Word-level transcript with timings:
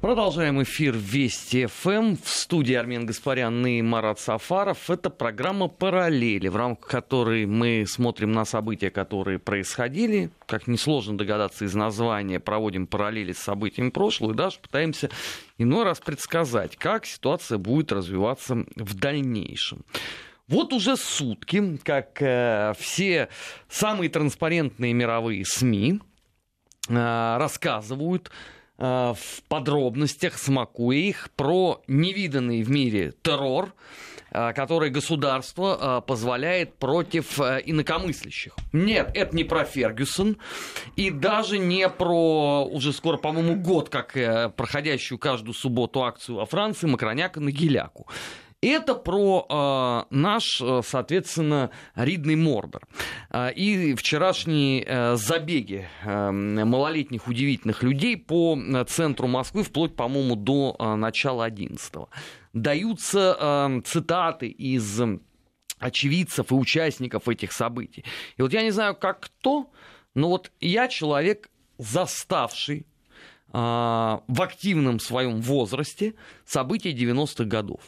Продолжаем 0.00 0.62
эфир 0.62 0.96
Вести 0.96 1.66
ФМ. 1.66 2.14
В 2.22 2.28
студии 2.28 2.74
Армен 2.74 3.04
Гаспарян 3.04 3.66
и 3.66 3.82
Марат 3.82 4.20
Сафаров. 4.20 4.90
Это 4.90 5.10
программа 5.10 5.66
«Параллели», 5.66 6.46
в 6.46 6.54
рамках 6.54 6.88
которой 6.88 7.46
мы 7.46 7.84
смотрим 7.84 8.30
на 8.30 8.44
события, 8.44 8.92
которые 8.92 9.40
происходили. 9.40 10.30
Как 10.46 10.68
несложно 10.68 11.18
догадаться 11.18 11.64
из 11.64 11.74
названия, 11.74 12.38
проводим 12.38 12.86
параллели 12.86 13.32
с 13.32 13.38
событиями 13.38 13.90
прошлого 13.90 14.34
и 14.34 14.36
даже 14.36 14.60
пытаемся 14.60 15.10
иной 15.58 15.82
раз 15.82 15.98
предсказать, 15.98 16.76
как 16.76 17.04
ситуация 17.04 17.58
будет 17.58 17.90
развиваться 17.90 18.66
в 18.76 18.94
дальнейшем. 18.94 19.84
Вот 20.46 20.72
уже 20.72 20.96
сутки, 20.96 21.76
как 21.82 22.22
э, 22.22 22.72
все 22.78 23.30
самые 23.68 24.10
транспарентные 24.10 24.92
мировые 24.92 25.44
СМИ 25.44 25.98
э, 26.88 27.36
рассказывают 27.36 28.30
в 28.78 29.42
подробностях, 29.48 30.38
смакуя 30.38 30.96
их, 30.96 31.30
про 31.36 31.82
невиданный 31.88 32.62
в 32.62 32.70
мире 32.70 33.12
террор, 33.22 33.74
э, 34.30 34.52
который 34.52 34.90
государство 34.90 35.98
э, 36.00 36.06
позволяет 36.06 36.74
против 36.74 37.40
инакомыслящих. 37.40 38.54
Нет, 38.72 39.10
это 39.14 39.34
не 39.34 39.44
про 39.44 39.64
Фергюсон, 39.64 40.36
и 40.96 41.10
даже 41.10 41.58
не 41.58 41.88
про 41.88 42.64
уже 42.64 42.92
скоро, 42.92 43.16
по-моему, 43.16 43.56
год, 43.56 43.88
как 43.88 44.16
проходящую 44.54 45.18
каждую 45.18 45.54
субботу 45.54 46.04
акцию 46.04 46.36
во 46.36 46.46
Франции 46.46 46.86
Макроняка 46.86 47.40
на 47.40 47.50
Геляку. 47.50 48.06
Это 48.60 48.96
про 48.96 49.46
э, 49.48 50.14
наш, 50.14 50.60
соответственно, 50.82 51.70
Ридный 51.94 52.34
Мордор. 52.34 52.82
Э, 53.30 53.52
и 53.52 53.94
вчерашние 53.94 54.84
э, 54.84 55.14
забеги 55.14 55.88
э, 56.02 56.30
малолетних 56.32 57.28
удивительных 57.28 57.84
людей 57.84 58.16
по 58.16 58.58
центру 58.88 59.28
Москвы, 59.28 59.62
вплоть, 59.62 59.94
по-моему, 59.94 60.34
до 60.34 60.74
э, 60.76 60.94
начала 60.96 61.48
11-го. 61.48 62.08
Даются 62.52 63.36
э, 63.38 63.80
цитаты 63.84 64.48
из 64.48 65.00
очевидцев 65.78 66.50
и 66.50 66.54
участников 66.54 67.28
этих 67.28 67.52
событий. 67.52 68.04
И 68.36 68.42
вот 68.42 68.52
я 68.52 68.64
не 68.64 68.72
знаю, 68.72 68.96
как 68.96 69.20
кто, 69.20 69.70
но 70.14 70.30
вот 70.30 70.50
я 70.60 70.88
человек, 70.88 71.48
заставший 71.78 72.78
э, 72.78 73.52
в 73.52 74.42
активном 74.42 74.98
своем 74.98 75.40
возрасте 75.40 76.14
события 76.44 76.90
90-х 76.90 77.44
годов 77.44 77.82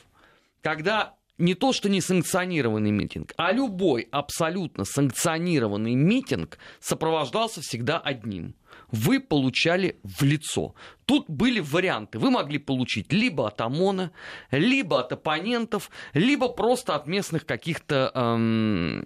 когда 0.63 1.15
не 1.41 1.55
то, 1.55 1.73
что 1.73 1.89
не 1.89 2.01
санкционированный 2.01 2.91
митинг, 2.91 3.33
а 3.37 3.53
любой 3.53 4.09
абсолютно 4.13 4.85
санкционированный 4.85 5.95
митинг 5.95 6.59
сопровождался 6.81 7.63
всегда 7.63 7.99
одним. 7.99 8.55
Вы 8.93 9.21
получали 9.21 9.99
в 10.03 10.23
лицо. 10.23 10.75
Тут 11.07 11.29
были 11.29 11.61
варианты. 11.61 12.19
Вы 12.19 12.31
могли 12.31 12.59
получить 12.59 13.13
либо 13.13 13.49
от 13.49 13.61
ОМОНа, 13.61 14.13
либо 14.51 15.01
от 15.01 15.13
оппонентов, 15.13 15.91
либо 16.13 16.49
просто 16.49 16.95
от 16.95 17.07
местных 17.07 17.47
каких-то 17.47 18.11
эм, 18.15 19.05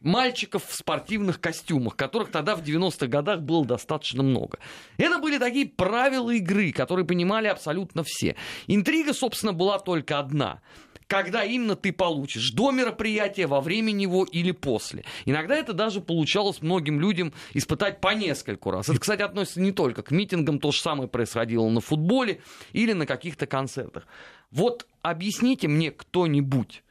мальчиков 0.00 0.66
в 0.66 0.74
спортивных 0.74 1.40
костюмах, 1.40 1.96
которых 1.96 2.30
тогда 2.30 2.56
в 2.56 2.62
90-х 2.62 3.06
годах 3.06 3.40
было 3.42 3.64
достаточно 3.64 4.22
много. 4.22 4.58
Это 4.96 5.18
были 5.18 5.38
такие 5.38 5.66
правила 5.66 6.30
игры, 6.30 6.72
которые 6.72 7.06
понимали 7.06 7.46
абсолютно 7.46 8.02
все. 8.04 8.36
Интрига, 8.66 9.12
собственно, 9.12 9.52
была 9.52 9.78
только 9.78 10.18
одна– 10.18 10.62
когда 11.06 11.44
именно 11.44 11.76
ты 11.76 11.92
получишь, 11.92 12.50
до 12.50 12.70
мероприятия, 12.72 13.46
во 13.46 13.60
время 13.60 13.92
него 13.92 14.24
или 14.24 14.50
после. 14.50 15.04
Иногда 15.24 15.54
это 15.56 15.72
даже 15.72 16.00
получалось 16.00 16.62
многим 16.62 17.00
людям 17.00 17.32
испытать 17.54 18.00
по 18.00 18.14
нескольку 18.14 18.70
раз. 18.70 18.88
Это, 18.88 18.98
кстати, 18.98 19.22
относится 19.22 19.60
не 19.60 19.72
только 19.72 20.02
к 20.02 20.10
митингам, 20.10 20.58
то 20.58 20.72
же 20.72 20.80
самое 20.80 21.08
происходило 21.08 21.68
на 21.68 21.80
футболе 21.80 22.40
или 22.72 22.92
на 22.92 23.06
каких-то 23.06 23.46
концертах. 23.46 24.06
Вот 24.50 24.86
объясните 25.02 25.68
мне 25.68 25.90
кто-нибудь, 25.90 26.82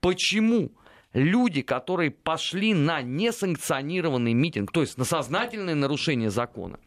почему 0.00 0.72
люди, 1.12 1.62
которые 1.62 2.10
пошли 2.10 2.74
на 2.74 3.02
несанкционированный 3.02 4.32
митинг, 4.32 4.72
то 4.72 4.80
есть 4.80 4.98
на 4.98 5.04
сознательное 5.04 5.74
нарушение 5.74 6.30
закона, 6.30 6.78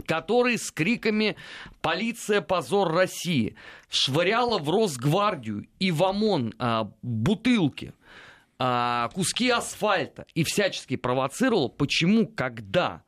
который 0.00 0.58
с 0.58 0.70
криками 0.70 1.36
«Полиция, 1.80 2.40
позор 2.40 2.92
России!» 2.92 3.56
швыряла 3.88 4.58
в 4.58 4.68
Росгвардию 4.70 5.66
и 5.78 5.90
в 5.90 6.02
ОМОН 6.02 6.54
а, 6.58 6.90
бутылки, 7.02 7.92
а, 8.58 9.08
куски 9.14 9.50
асфальта 9.50 10.26
и 10.34 10.44
всячески 10.44 10.96
провоцировала, 10.96 11.68
почему, 11.68 12.26
когда 12.26 13.02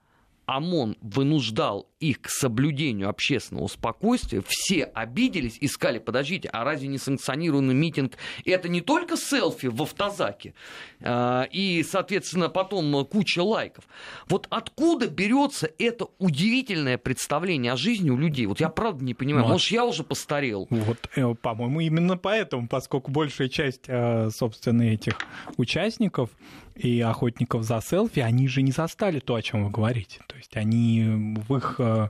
ОМОН 0.56 0.96
вынуждал 1.00 1.88
их 2.00 2.20
к 2.20 2.28
соблюдению 2.28 3.08
общественного 3.08 3.68
спокойствия, 3.68 4.42
все 4.46 4.84
обиделись 4.84 5.56
и 5.60 5.68
сказали, 5.68 5.98
подождите, 5.98 6.48
а 6.52 6.64
разве 6.64 6.88
не 6.88 6.98
санкционированный 6.98 7.74
митинг 7.74 8.14
это 8.44 8.68
не 8.68 8.80
только 8.80 9.16
селфи 9.16 9.66
в 9.66 9.80
автозаке 9.82 10.54
э, 11.00 11.44
и, 11.52 11.84
соответственно, 11.88 12.48
потом 12.48 13.04
куча 13.06 13.42
лайков. 13.42 13.84
Вот 14.28 14.46
откуда 14.50 15.06
берется 15.06 15.70
это 15.78 16.08
удивительное 16.18 16.98
представление 16.98 17.72
о 17.72 17.76
жизни 17.76 18.10
у 18.10 18.16
людей? 18.16 18.46
Вот 18.46 18.60
я 18.60 18.68
правда 18.68 19.04
не 19.04 19.14
понимаю, 19.14 19.46
ну, 19.46 19.52
может, 19.52 19.70
я 19.70 19.84
уже 19.84 20.02
постарел? 20.02 20.66
Вот, 20.70 20.98
э, 21.14 21.34
по-моему, 21.34 21.80
именно 21.80 22.16
поэтому, 22.16 22.66
поскольку 22.66 23.10
большая 23.10 23.48
часть, 23.48 23.84
э, 23.86 24.30
собственно, 24.30 24.82
этих 24.82 25.16
участников 25.56 26.30
и 26.74 27.00
охотников 27.00 27.62
за 27.64 27.80
селфи, 27.80 28.20
они 28.20 28.48
же 28.48 28.62
не 28.62 28.72
застали 28.72 29.20
то, 29.20 29.34
о 29.34 29.42
чем 29.42 29.64
вы 29.64 29.70
говорите. 29.70 30.20
То 30.26 30.36
есть 30.36 30.56
они 30.56 31.34
в 31.36 31.56
их 31.56 31.76
э, 31.78 32.08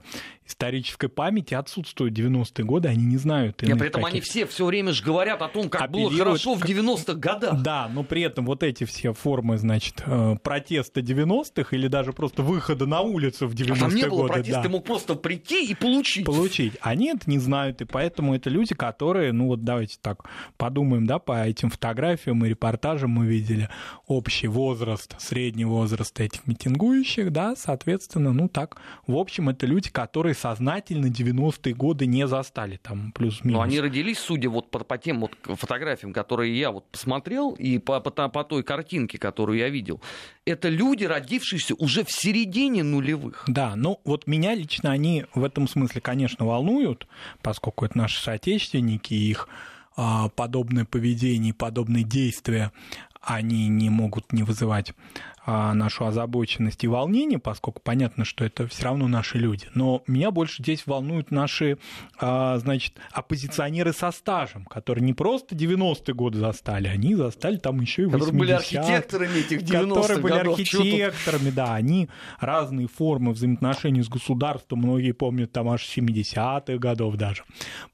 исторической 0.53 1.09
памяти 1.09 1.55
отсутствуют 1.55 2.17
90-е 2.17 2.65
годы, 2.65 2.89
они 2.89 3.05
не 3.05 3.17
знают. 3.17 3.63
Нет, 3.63 3.79
при 3.79 3.89
этом 3.89 4.03
каких... 4.03 4.15
они 4.15 4.21
все 4.21 4.47
все 4.47 4.65
время 4.65 4.93
же 4.93 5.03
говорят 5.03 5.43
о 5.43 5.49
том, 5.49 5.69
как 5.69 5.91
было 5.91 6.11
хорошо 6.11 6.55
в 6.55 6.63
90-х 6.63 7.15
годах. 7.15 7.63
Да, 7.63 7.89
но 7.93 8.05
при 8.05 8.23
этом 8.23 8.47
вот 8.47 8.63
эти 8.63 8.85
все 8.85 9.13
формы, 9.13 9.59
значит, 9.59 10.03
э, 10.07 10.37
протеста 10.43 11.01
90-х 11.01 11.75
или 11.75 11.89
даже 11.89 12.13
просто 12.13 12.43
выхода 12.43 12.87
на 12.87 13.01
улицу 13.01 13.49
в 13.49 13.55
90-е 13.55 13.67
годы. 13.67 13.81
А 13.81 13.89
там 13.89 13.95
не 13.95 14.07
было 14.07 14.23
годы, 14.23 14.33
протеста, 14.35 14.53
да. 14.59 14.63
ты 14.63 14.69
мог 14.69 14.85
просто 14.85 15.15
прийти 15.15 15.67
и 15.67 15.75
получить. 15.75 16.27
Получить. 16.27 16.75
Они 16.81 17.09
это 17.09 17.29
не 17.29 17.39
знают, 17.39 17.81
и 17.81 17.85
поэтому 17.85 18.35
это 18.35 18.51
люди, 18.51 18.75
которые, 18.75 19.33
ну 19.33 19.47
вот 19.47 19.65
давайте 19.65 19.97
так 20.01 20.25
подумаем, 20.57 21.07
да, 21.07 21.19
по 21.19 21.45
этим 21.45 21.71
фотографиям 21.71 22.45
и 22.45 22.49
репортажам 22.51 23.11
мы 23.11 23.27
видели 23.27 23.69
общий 24.07 24.49
возраст, 24.49 25.15
средний 25.19 25.65
возраст 25.65 26.19
этих 26.21 26.47
митингующих, 26.47 27.33
да, 27.33 27.57
соответственно, 27.57 28.33
ну 28.33 28.49
так, 28.49 28.77
в 29.07 29.17
общем, 29.17 29.49
это 29.49 29.67
люди, 29.67 29.89
которые 29.91 30.35
сознательно 30.43 31.07
90-е 31.07 31.73
годы 31.73 32.07
не 32.07 32.27
застали, 32.27 32.77
там 32.83 33.13
плюс-минус. 33.13 33.59
Но 33.59 33.63
они 33.63 33.81
родились, 33.81 34.19
судя 34.19 34.51
вот 34.51 34.71
по, 34.73 34.81
по 34.81 34.99
тем 34.99 35.21
вот 35.21 35.37
фотографиям, 35.45 36.13
которые 36.13 36.59
я 36.59 36.73
вот 36.73 36.91
посмотрел, 36.91 37.53
и 37.53 37.79
по, 37.79 38.01
по, 38.01 38.29
по 38.29 38.45
той 38.45 38.65
картинке, 38.65 39.19
которую 39.19 39.59
я 39.59 39.69
видел, 39.69 40.01
это 40.45 40.69
люди, 40.69 41.05
родившиеся 41.05 41.75
уже 41.77 42.05
в 42.05 42.11
середине 42.11 42.83
нулевых. 42.83 43.45
Да, 43.47 43.77
ну 43.77 44.01
вот 44.05 44.27
меня 44.27 44.55
лично 44.55 44.91
они 44.91 45.27
в 45.33 45.45
этом 45.45 45.69
смысле, 45.69 46.01
конечно, 46.01 46.45
волнуют, 46.45 47.07
поскольку 47.41 47.85
это 47.85 47.97
наши 47.97 48.21
соотечественники, 48.21 49.15
их 49.15 49.49
а, 49.97 50.29
подобное 50.31 50.85
поведение, 50.85 51.55
подобные 51.55 52.03
действия, 52.03 52.73
они 53.21 53.69
не 53.69 53.91
могут 53.91 54.33
не 54.33 54.43
вызывать 54.43 54.93
нашу 55.47 56.07
озабоченность 56.07 56.85
и 56.85 56.89
волнение, 56.89 57.39
поскольку 57.39 57.81
понятно, 57.83 58.25
что 58.25 58.45
это 58.45 58.67
все 58.69 58.85
равно 58.85 59.09
наши 59.09 59.39
люди. 59.39 59.67
Но 59.75 60.03
меня 60.07 60.31
больше 60.31 60.63
здесь 60.63 60.87
волнуют 60.87 61.31
наши, 61.31 61.79
а, 62.19 62.59
значит, 62.59 62.95
оппозиционеры 63.13 63.93
со 63.93 64.13
стажем, 64.13 64.65
которые 64.67 65.05
не 65.05 65.15
просто 65.15 65.57
90-е 65.57 66.15
годы 66.15 66.39
застали, 66.39 66.87
они 66.87 67.17
застали 67.17 67.57
там 67.57 67.81
еще 67.81 68.03
и 68.03 68.05
80 68.07 68.21
Которые 68.21 68.39
были 68.39 68.53
архитекторами 68.53 69.39
этих 69.39 69.63
90-х 69.63 69.95
Которые 69.95 70.23
были 70.23 70.33
годов. 70.33 70.59
архитекторами, 70.59 71.51
да, 71.51 71.75
они 71.75 72.09
разные 72.39 72.87
формы 72.87 73.33
взаимоотношений 73.33 74.03
с 74.03 74.09
государством, 74.09 74.81
многие 74.81 75.13
помнят 75.13 75.51
там 75.51 75.69
аж 75.69 75.85
70-х 75.85 76.79
годов 76.79 77.17
даже. 77.17 77.43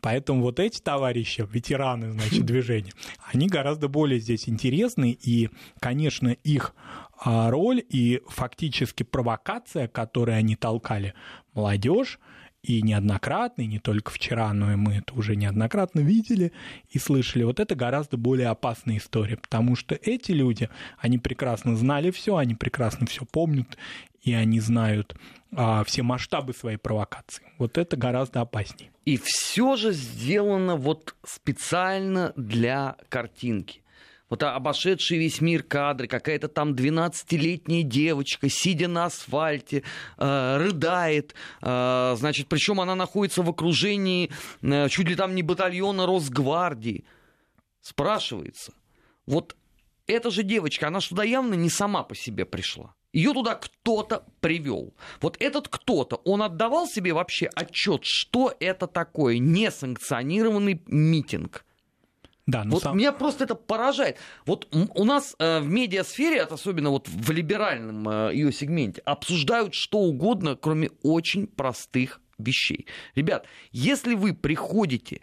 Поэтому 0.03 0.43
вот 0.43 0.61
эти 0.61 0.81
товарищи, 0.81 1.47
ветераны, 1.51 2.13
значит, 2.13 2.45
движения, 2.47 2.93
они 3.33 3.49
гораздо 3.49 3.89
более 3.89 4.21
здесь 4.21 4.49
интересны, 4.49 5.17
и, 5.21 5.49
конечно, 5.81 6.29
их 6.29 6.75
а, 6.77 7.08
роль 7.25 7.83
и 7.89 8.23
фактически 8.29 9.03
провокация, 9.03 9.89
которой 9.89 10.39
они 10.39 10.57
толкали 10.57 11.15
молодежь, 11.55 12.19
и 12.63 12.83
неоднократно, 12.83 13.63
и 13.63 13.67
не 13.67 13.79
только 13.79 14.11
вчера, 14.11 14.53
но 14.53 14.73
и 14.73 14.77
мы 14.77 14.97
это 14.97 15.15
уже 15.15 15.37
неоднократно 15.37 16.01
видели 16.01 16.53
и 16.91 16.99
слышали. 16.99 17.45
Вот 17.45 17.61
это 17.61 17.75
гораздо 17.75 18.17
более 18.17 18.49
опасная 18.49 18.99
история, 18.99 19.37
потому 19.37 19.77
что 19.77 19.95
эти 19.95 20.33
люди, 20.33 20.69
они 20.99 21.19
прекрасно 21.19 21.77
знали 21.77 22.11
все, 22.11 22.37
они 22.37 22.55
прекрасно 22.55 23.07
все 23.07 23.25
помнят, 23.25 23.79
и 24.23 24.35
они 24.35 24.61
знают 24.61 25.17
а, 25.53 25.85
все 25.85 26.03
масштабы 26.03 26.53
своей 26.53 26.79
провокации. 26.79 27.45
Вот 27.59 27.79
это 27.79 27.97
гораздо 27.97 28.41
опаснее. 28.41 28.91
И 29.05 29.19
все 29.23 29.77
же 29.77 29.93
сделано 29.93 30.77
вот 30.77 31.15
специально 31.25 32.33
для 32.37 32.97
картинки. 33.09 33.83
Вот 34.31 34.43
обошедшие 34.43 35.19
весь 35.19 35.41
мир 35.41 35.63
кадры, 35.63 36.07
какая-то 36.07 36.49
там 36.49 36.75
12-летняя 36.75 37.83
девочка, 37.83 38.49
сидя 38.49 38.89
на 38.89 39.07
асфальте, 39.07 39.83
э, 40.19 40.57
рыдает, 40.59 41.35
э, 41.63 42.15
значит, 42.17 42.49
причем 42.49 42.81
она 42.81 42.95
находится 42.95 43.43
в 43.43 43.49
окружении 43.49 44.31
э, 44.63 44.89
чуть 44.89 45.09
ли 45.09 45.15
там 45.15 45.35
не 45.35 45.43
батальона 45.43 46.07
Росгвардии. 46.07 47.05
Спрашивается, 47.81 48.73
вот 49.27 49.57
эта 50.07 50.31
же 50.31 50.43
девочка, 50.43 50.89
она 50.89 51.01
сюда 51.01 51.23
явно 51.23 51.55
не 51.55 51.71
сама 51.71 52.03
по 52.03 52.15
себе 52.15 52.45
пришла. 52.45 52.95
Ее 53.13 53.33
туда 53.33 53.55
кто-то 53.55 54.25
привел. 54.41 54.95
Вот 55.21 55.37
этот 55.41 55.69
кто-то, 55.69 56.17
он 56.25 56.43
отдавал 56.43 56.87
себе 56.87 57.15
вообще 57.15 57.47
отчет, 57.55 58.03
что 58.05 58.55
это 58.61 58.87
такое 58.87 59.39
несанкционированный 59.39 60.83
митинг. 60.87 61.65
Да, 62.49 62.65
ну 62.65 62.73
вот 62.73 62.83
сам... 62.83 62.97
меня 62.97 63.13
просто 63.13 63.45
это 63.45 63.55
поражает. 63.55 64.17
Вот 64.47 64.69
у 64.73 65.05
нас 65.05 65.37
э, 65.39 65.61
в 65.61 65.69
медиасфере, 65.69 66.43
особенно 66.43 66.89
вот 66.89 67.07
в 67.07 67.31
либеральном 67.31 68.09
э, 68.09 68.31
ее 68.33 68.53
сегменте, 68.53 69.03
обсуждают 69.05 69.75
что 69.75 69.99
угодно, 69.99 70.57
кроме 70.57 70.89
очень 71.03 71.47
простых 71.47 72.23
вещей. 72.39 72.87
Ребят, 73.15 73.45
если 73.71 74.15
вы 74.15 74.33
приходите 74.33 75.21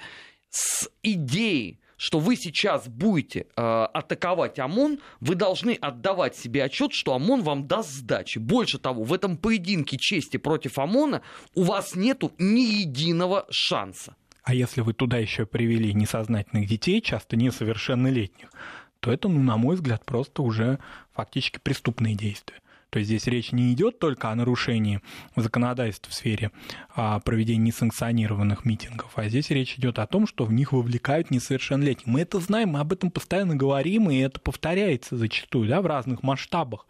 с 0.51 0.87
идеей, 1.01 1.79
что 1.97 2.19
вы 2.19 2.35
сейчас 2.35 2.87
будете 2.87 3.47
э, 3.55 3.61
атаковать 3.61 4.59
ОМОН, 4.59 4.99
вы 5.19 5.33
должны 5.33 5.71
отдавать 5.71 6.35
себе 6.35 6.63
отчет, 6.63 6.93
что 6.93 7.15
ОМОН 7.15 7.41
вам 7.41 7.67
даст 7.67 7.89
сдачи. 7.89 8.37
Больше 8.37 8.77
того, 8.77 9.03
в 9.03 9.11
этом 9.11 9.37
поединке 9.37 9.97
чести 9.97 10.37
против 10.37 10.77
ОМОНа 10.77 11.23
у 11.55 11.63
вас 11.63 11.95
нету 11.95 12.33
ни 12.37 12.81
единого 12.81 13.47
шанса. 13.49 14.15
А 14.45 14.53
если 14.53 14.81
вы 14.81 14.93
туда 14.93 15.17
еще 15.17 15.47
привели 15.47 15.91
несознательных 15.91 16.67
детей, 16.67 17.01
часто 17.01 17.35
несовершеннолетних, 17.35 18.51
то 18.99 19.11
это, 19.11 19.27
ну, 19.27 19.41
на 19.41 19.57
мой 19.57 19.75
взгляд, 19.75 20.05
просто 20.05 20.43
уже 20.43 20.77
фактически 21.13 21.59
преступные 21.61 22.13
действия. 22.13 22.59
То 22.91 22.99
есть 22.99 23.09
здесь 23.09 23.25
речь 23.25 23.51
не 23.51 23.73
идет 23.73 23.97
только 23.97 24.29
о 24.29 24.35
нарушении 24.35 25.01
законодательства 25.35 26.11
в 26.11 26.13
сфере 26.13 26.51
а, 26.95 27.19
проведения 27.19 27.65
несанкционированных 27.65 28.65
митингов, 28.65 29.11
а 29.15 29.27
здесь 29.27 29.49
речь 29.49 29.75
идет 29.79 29.97
о 29.97 30.05
том, 30.05 30.27
что 30.27 30.45
в 30.45 30.53
них 30.53 30.71
вовлекают 30.71 31.31
несовершеннолетних. 31.31 32.05
Мы 32.05 32.21
это 32.21 32.39
знаем, 32.39 32.69
мы 32.69 32.79
об 32.79 32.93
этом 32.93 33.09
постоянно 33.09 33.55
говорим, 33.55 34.11
и 34.11 34.17
это 34.17 34.39
повторяется 34.39 35.17
зачастую 35.17 35.67
да, 35.67 35.81
в 35.81 35.87
разных 35.87 36.21
масштабах. 36.21 36.85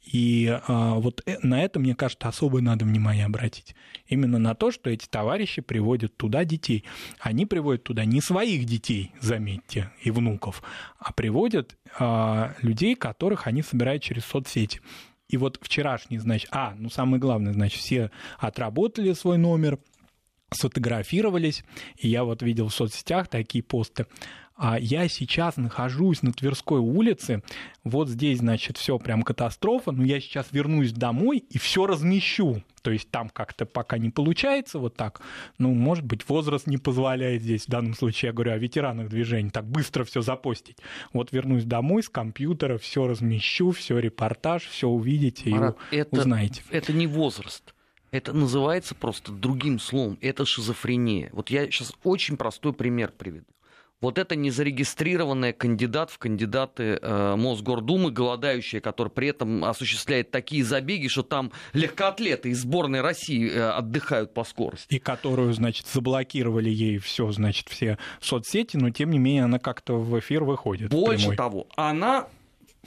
И 0.00 0.48
а, 0.66 0.94
вот 0.94 1.22
э, 1.26 1.36
на 1.42 1.62
это, 1.62 1.78
мне 1.78 1.94
кажется, 1.94 2.28
особое 2.28 2.62
надо 2.62 2.84
внимание 2.84 3.26
обратить. 3.26 3.74
Именно 4.06 4.38
на 4.38 4.54
то, 4.54 4.70
что 4.70 4.90
эти 4.90 5.06
товарищи 5.06 5.60
приводят 5.60 6.16
туда 6.16 6.44
детей. 6.44 6.84
Они 7.20 7.46
приводят 7.46 7.84
туда 7.84 8.04
не 8.04 8.20
своих 8.20 8.64
детей, 8.64 9.12
заметьте, 9.20 9.92
и 10.02 10.10
внуков, 10.10 10.62
а 10.98 11.12
приводят 11.12 11.76
а, 11.98 12.54
людей, 12.62 12.94
которых 12.94 13.46
они 13.46 13.62
собирают 13.62 14.02
через 14.02 14.24
соцсети. 14.24 14.80
И 15.28 15.36
вот 15.36 15.60
вчерашний, 15.62 16.18
значит, 16.18 16.48
а, 16.50 16.74
ну 16.76 16.90
самое 16.90 17.20
главное, 17.20 17.52
значит, 17.52 17.80
все 17.80 18.10
отработали 18.38 19.12
свой 19.12 19.38
номер, 19.38 19.78
сфотографировались, 20.52 21.62
и 21.96 22.08
я 22.08 22.24
вот 22.24 22.42
видел 22.42 22.68
в 22.68 22.74
соцсетях 22.74 23.28
такие 23.28 23.62
посты. 23.62 24.06
А 24.62 24.78
я 24.78 25.08
сейчас 25.08 25.56
нахожусь 25.56 26.22
на 26.22 26.34
Тверской 26.34 26.80
улице, 26.80 27.42
вот 27.82 28.10
здесь, 28.10 28.40
значит, 28.40 28.76
все 28.76 28.98
прям 28.98 29.22
катастрофа, 29.22 29.90
но 29.90 30.04
я 30.04 30.20
сейчас 30.20 30.48
вернусь 30.52 30.92
домой 30.92 31.38
и 31.48 31.56
все 31.56 31.86
размещу. 31.86 32.62
То 32.82 32.90
есть 32.90 33.10
там 33.10 33.30
как-то 33.30 33.64
пока 33.64 33.96
не 33.96 34.10
получается 34.10 34.78
вот 34.78 34.96
так. 34.96 35.22
Ну, 35.56 35.72
может 35.72 36.04
быть, 36.04 36.28
возраст 36.28 36.66
не 36.66 36.76
позволяет 36.76 37.40
здесь, 37.40 37.64
в 37.64 37.68
данном 37.70 37.94
случае 37.94 38.28
я 38.28 38.32
говорю 38.34 38.52
о 38.52 38.58
ветеранах 38.58 39.08
движения, 39.08 39.48
так 39.48 39.64
быстро 39.64 40.04
все 40.04 40.20
запостить. 40.20 40.76
Вот 41.14 41.32
вернусь 41.32 41.64
домой 41.64 42.02
с 42.02 42.10
компьютера, 42.10 42.76
все 42.76 43.06
размещу, 43.06 43.70
все 43.70 43.98
репортаж, 43.98 44.64
все 44.64 44.88
увидите 44.88 45.48
Марат, 45.48 45.78
и 45.90 45.96
это, 45.96 46.20
узнаете. 46.20 46.60
Это 46.70 46.92
не 46.92 47.06
возраст. 47.06 47.74
Это 48.10 48.34
называется 48.34 48.94
просто 48.94 49.32
другим 49.32 49.78
словом. 49.78 50.18
Это 50.20 50.44
шизофрения. 50.44 51.30
Вот 51.32 51.48
я 51.48 51.64
сейчас 51.64 51.94
очень 52.04 52.36
простой 52.36 52.74
пример 52.74 53.10
приведу 53.16 53.46
вот 54.00 54.18
это 54.18 54.34
незарегистрированный 54.34 55.52
кандидат 55.52 56.10
в 56.10 56.18
кандидаты 56.18 56.98
э, 57.00 57.36
Мосгордумы, 57.36 58.10
голодающая, 58.10 58.80
который 58.80 59.10
при 59.10 59.28
этом 59.28 59.64
осуществляет 59.64 60.30
такие 60.30 60.64
забеги, 60.64 61.08
что 61.08 61.22
там 61.22 61.52
легкоатлеты 61.72 62.50
из 62.50 62.60
сборной 62.60 63.02
России 63.02 63.50
э, 63.50 63.70
отдыхают 63.70 64.32
по 64.32 64.44
скорости. 64.44 64.94
И 64.94 64.98
которую, 64.98 65.52
значит, 65.52 65.86
заблокировали 65.86 66.70
ей 66.70 66.98
все, 66.98 67.30
значит, 67.32 67.68
все 67.68 67.98
соцсети, 68.20 68.76
но 68.76 68.90
тем 68.90 69.10
не 69.10 69.18
менее 69.18 69.44
она 69.44 69.58
как-то 69.58 69.94
в 69.94 70.18
эфир 70.18 70.44
выходит. 70.44 70.90
Больше 70.90 71.22
прямой. 71.22 71.36
того, 71.36 71.66
она, 71.76 72.28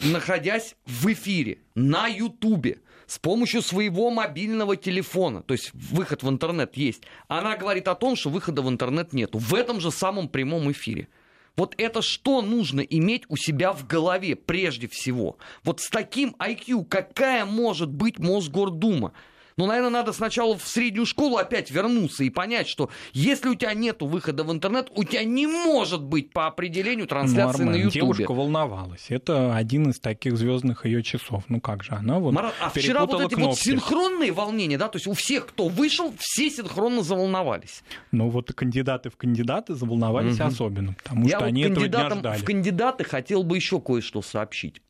находясь 0.01 0.75
в 0.86 1.12
эфире 1.12 1.59
на 1.75 2.07
Ютубе, 2.07 2.80
с 3.07 3.19
помощью 3.19 3.61
своего 3.61 4.09
мобильного 4.09 4.75
телефона, 4.77 5.41
то 5.41 5.53
есть 5.53 5.71
выход 5.73 6.23
в 6.23 6.29
интернет 6.29 6.77
есть, 6.77 7.03
она 7.27 7.55
говорит 7.57 7.88
о 7.88 7.95
том, 7.95 8.15
что 8.15 8.29
выхода 8.29 8.61
в 8.61 8.69
интернет 8.69 9.13
нету. 9.13 9.38
В 9.38 9.53
этом 9.55 9.79
же 9.79 9.91
самом 9.91 10.27
прямом 10.29 10.71
эфире. 10.71 11.07
Вот 11.55 11.75
это 11.77 12.01
что 12.01 12.41
нужно 12.41 12.81
иметь 12.81 13.23
у 13.29 13.38
себя 13.38 13.73
в 13.73 13.85
голове 13.85 14.35
прежде 14.35 14.88
всего? 14.88 15.38
Вот 15.63 15.81
с 15.81 15.89
таким 15.89 16.35
IQ 16.39 16.85
какая 16.85 17.45
может 17.45 17.89
быть 17.89 18.17
Мосгордума? 18.17 19.13
Но, 19.57 19.65
ну, 19.65 19.69
наверное, 19.69 19.91
надо 19.91 20.13
сначала 20.13 20.57
в 20.57 20.67
среднюю 20.67 21.05
школу 21.05 21.38
опять 21.38 21.69
вернуться 21.71 22.23
и 22.23 22.29
понять, 22.29 22.67
что 22.67 22.89
если 23.13 23.50
у 23.50 23.55
тебя 23.55 23.73
нет 23.73 24.01
выхода 24.01 24.44
в 24.44 24.51
интернет, 24.51 24.91
у 24.95 25.03
тебя 25.03 25.23
не 25.23 25.47
может 25.47 26.01
быть 26.03 26.31
по 26.31 26.47
определению 26.47 27.07
трансляции 27.07 27.63
ну, 27.63 27.71
на 27.71 27.75
Ютубе. 27.75 28.00
Девушка 28.01 28.33
волновалась. 28.33 29.05
Это 29.09 29.55
один 29.55 29.89
из 29.89 30.00
таких 30.00 30.38
звездных 30.38 30.85
ее 30.85 31.03
часов. 31.03 31.44
Ну 31.50 31.61
как 31.61 31.83
же, 31.83 31.94
она 31.94 32.19
вот 32.19 32.33
Марат, 32.33 32.53
А 32.59 32.69
вчера 32.69 33.05
вот 33.05 33.21
эти 33.21 33.35
кнопки. 33.35 33.50
вот 33.50 33.59
синхронные 33.59 34.31
волнения, 34.31 34.77
да, 34.77 34.88
то 34.88 34.97
есть 34.97 35.07
у 35.07 35.13
всех, 35.13 35.47
кто 35.47 35.67
вышел, 35.67 36.13
все 36.17 36.49
синхронно 36.49 37.03
заволновались. 37.03 37.83
Ну 38.11 38.29
вот 38.29 38.51
кандидаты 38.53 39.09
в 39.09 39.17
кандидаты 39.17 39.75
заволновались 39.75 40.39
угу. 40.39 40.47
особенно, 40.47 40.94
потому 40.94 41.25
Я 41.25 41.29
что 41.29 41.39
вот 41.39 41.47
они 41.47 41.61
этого 41.61 41.88
дня 41.88 42.09
ждали. 42.09 42.39
в 42.39 42.44
кандидаты 42.44 43.03
хотел 43.03 43.44
бы 43.44 43.56
еще 43.56 43.79
кое-что 43.79 44.21
сообщить. 44.21 44.81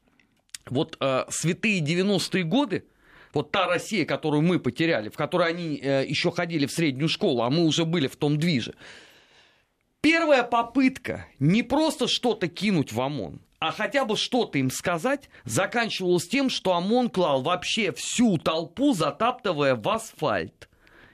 Вот 0.70 0.98
э, 1.00 1.26
святые 1.30 1.82
90-е 1.82 2.44
годы, 2.44 2.86
вот 3.34 3.52
та 3.52 3.68
Россия, 3.68 4.06
которую 4.06 4.42
мы 4.42 4.60
потеряли, 4.60 5.10
в 5.10 5.16
которой 5.16 5.50
они 5.50 5.80
э, 5.82 6.06
еще 6.08 6.32
ходили 6.32 6.66
в 6.66 6.72
среднюю 6.72 7.10
школу, 7.10 7.42
а 7.42 7.50
мы 7.50 7.66
уже 7.66 7.86
были 7.86 8.08
в 8.08 8.16
том 8.16 8.38
движе. 8.38 8.76
Первая 10.02 10.44
попытка 10.44 11.28
не 11.40 11.64
просто 11.64 12.08
что-то 12.08 12.48
кинуть 12.48 12.92
в 12.92 13.00
ОМОН, 13.00 13.42
а 13.60 13.72
хотя 13.72 14.04
бы 14.04 14.18
что-то 14.18 14.58
им 14.58 14.70
сказать, 14.70 15.30
заканчивалась 15.46 16.28
тем, 16.28 16.50
что 16.50 16.74
ОМОН 16.74 17.10
клал 17.10 17.42
вообще 17.42 17.94
всю 17.94 18.38
толпу, 18.38 18.94
затаптывая 18.94 19.76
в 19.76 19.88
асфальт 19.88 20.68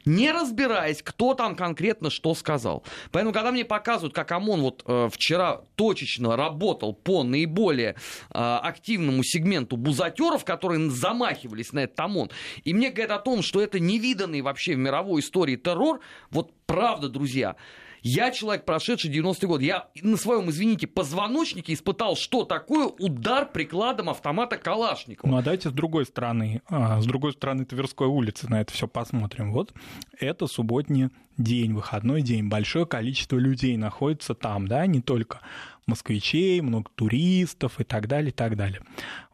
не 0.06 0.32
разбираясь, 0.32 1.02
кто 1.02 1.34
там 1.34 1.56
конкретно 1.56 2.10
что 2.10 2.34
сказал. 2.34 2.84
Поэтому, 3.12 3.34
когда 3.34 3.52
мне 3.52 3.66
показывают, 3.66 4.14
как 4.14 4.32
ОМОН 4.32 4.62
вот 4.62 4.84
э, 4.86 5.10
вчера 5.12 5.62
точечно 5.76 6.36
работал 6.36 6.94
по 6.94 7.24
наиболее 7.24 7.90
э, 7.90 7.96
активному 8.34 9.24
сегменту 9.24 9.78
бузатеров, 9.78 10.46
которые 10.46 10.90
замахивались 10.90 11.74
на 11.74 11.80
этот 11.80 12.00
ОМОН, 12.00 12.32
и 12.64 12.74
мне 12.74 12.90
говорят 12.90 13.12
о 13.12 13.20
том, 13.20 13.42
что 13.42 13.62
это 13.62 13.80
невиданный 13.80 14.42
вообще 14.42 14.76
в 14.76 14.78
мировой 14.78 15.22
истории 15.22 15.56
террор, 15.56 16.00
вот 16.32 16.52
правда, 16.66 17.10
друзья, 17.10 17.56
я 18.02 18.32
человек, 18.32 18.66
прошедший 18.66 19.12
90-й 19.12 19.48
год. 19.48 19.62
Я 19.62 19.88
на 20.02 20.18
своем, 20.18 20.50
извините, 20.50 20.88
позвоночнике 20.88 21.74
испытал, 21.74 22.16
что 22.16 22.46
такое 22.46 22.88
удар 22.88 23.50
прикладом 23.50 24.10
автомата 24.10 24.58
Калашникова. 24.58 25.30
Ну 25.30 25.38
а 25.38 25.42
давайте 25.42 25.70
с 25.70 25.74
другой 25.74 26.06
стороны, 26.06 26.62
а, 26.70 27.02
с 27.02 27.06
другой 27.06 27.34
стороны 27.34 27.66
Тверской 27.66 28.08
улицы 28.08 28.50
на 28.50 28.62
это 28.62 28.74
все 28.74 28.88
посмотрим. 28.88 29.52
Вот 29.52 29.74
это 30.20 30.48
субботний 30.48 31.10
день, 31.38 31.74
выходной 31.74 32.22
день. 32.22 32.48
Большое 32.48 32.86
количество 32.86 33.38
людей 33.38 33.78
находится 33.78 34.36
там, 34.36 34.68
да, 34.68 34.86
не 34.86 35.02
только 35.02 35.40
москвичей, 35.88 36.62
много 36.62 36.90
туристов 36.96 37.80
и 37.80 37.84
так 37.84 38.08
далее, 38.08 38.30
и 38.30 38.34
так 38.34 38.56
далее. 38.56 38.82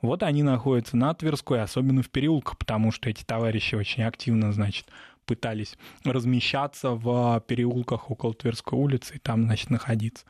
Вот 0.01 0.23
они 0.23 0.41
находятся 0.41 0.97
на 0.97 1.13
Тверской, 1.13 1.61
особенно 1.61 2.01
в 2.01 2.09
переулках, 2.09 2.57
потому 2.57 2.91
что 2.91 3.09
эти 3.09 3.23
товарищи 3.23 3.75
очень 3.75 4.03
активно, 4.03 4.53
значит, 4.53 4.85
пытались 5.25 5.77
размещаться 6.03 6.91
в 6.91 7.43
переулках 7.47 8.11
около 8.11 8.33
Тверской 8.33 8.77
улицы 8.77 9.15
и 9.15 9.19
там, 9.19 9.43
значит, 9.43 9.69
находиться. 9.69 10.25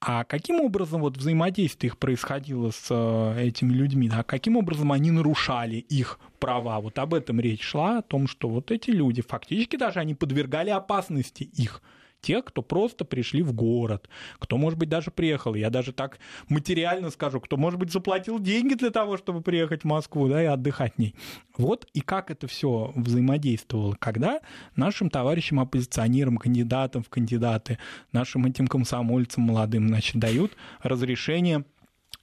А 0.00 0.24
каким 0.24 0.60
образом 0.60 1.00
вот 1.00 1.16
взаимодействие 1.16 1.88
их 1.88 1.98
происходило 1.98 2.70
с 2.70 2.88
э, 2.90 3.46
этими 3.48 3.72
людьми? 3.72 4.08
Да? 4.08 4.22
Каким 4.22 4.56
образом 4.56 4.92
они 4.92 5.10
нарушали 5.10 5.76
их 5.76 6.20
права? 6.38 6.78
Вот 6.80 6.98
об 6.98 7.14
этом 7.14 7.40
речь 7.40 7.62
шла, 7.62 7.98
о 7.98 8.02
том, 8.02 8.28
что 8.28 8.48
вот 8.48 8.70
эти 8.70 8.90
люди, 8.90 9.22
фактически 9.22 9.76
даже 9.76 10.00
они 10.00 10.14
подвергали 10.14 10.70
опасности 10.70 11.44
их 11.44 11.82
тех, 12.20 12.44
кто 12.44 12.62
просто 12.62 13.04
пришли 13.04 13.42
в 13.42 13.52
город, 13.52 14.08
кто, 14.38 14.56
может 14.56 14.78
быть, 14.78 14.88
даже 14.88 15.10
приехал. 15.10 15.54
Я 15.54 15.70
даже 15.70 15.92
так 15.92 16.18
материально 16.48 17.10
скажу, 17.10 17.40
кто, 17.40 17.56
может 17.56 17.78
быть, 17.78 17.92
заплатил 17.92 18.38
деньги 18.38 18.74
для 18.74 18.90
того, 18.90 19.16
чтобы 19.16 19.42
приехать 19.42 19.82
в 19.82 19.86
Москву, 19.86 20.28
да, 20.28 20.42
и 20.42 20.46
отдыхать 20.46 20.94
в 20.96 20.98
ней. 20.98 21.14
Вот 21.56 21.86
и 21.92 22.00
как 22.00 22.30
это 22.30 22.46
все 22.46 22.92
взаимодействовало, 22.94 23.96
когда 23.98 24.40
нашим 24.74 25.10
товарищам 25.10 25.60
оппозиционерам, 25.60 26.36
кандидатам 26.36 27.02
в 27.02 27.08
кандидаты, 27.08 27.78
нашим 28.12 28.46
этим 28.46 28.66
комсомольцам 28.66 29.44
молодым, 29.44 29.88
значит, 29.88 30.16
дают 30.16 30.56
разрешение 30.82 31.64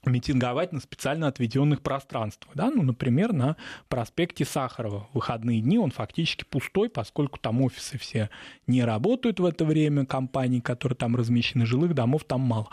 митинговать 0.05 0.73
на 0.73 0.79
специально 0.79 1.27
отведенных 1.27 1.81
пространствах. 1.81 2.55
Да? 2.55 2.69
Ну, 2.69 2.83
например, 2.83 3.33
на 3.33 3.55
проспекте 3.87 4.45
Сахарова. 4.45 5.07
В 5.11 5.15
выходные 5.15 5.61
дни 5.61 5.77
он 5.77 5.91
фактически 5.91 6.43
пустой, 6.43 6.89
поскольку 6.89 7.39
там 7.39 7.61
офисы 7.61 7.97
все 7.97 8.29
не 8.67 8.83
работают 8.83 9.39
в 9.39 9.45
это 9.45 9.65
время, 9.65 10.05
компании, 10.05 10.59
которые 10.59 10.97
там 10.97 11.15
размещены, 11.15 11.65
жилых 11.65 11.93
домов 11.93 12.25
там 12.25 12.41
мало 12.41 12.69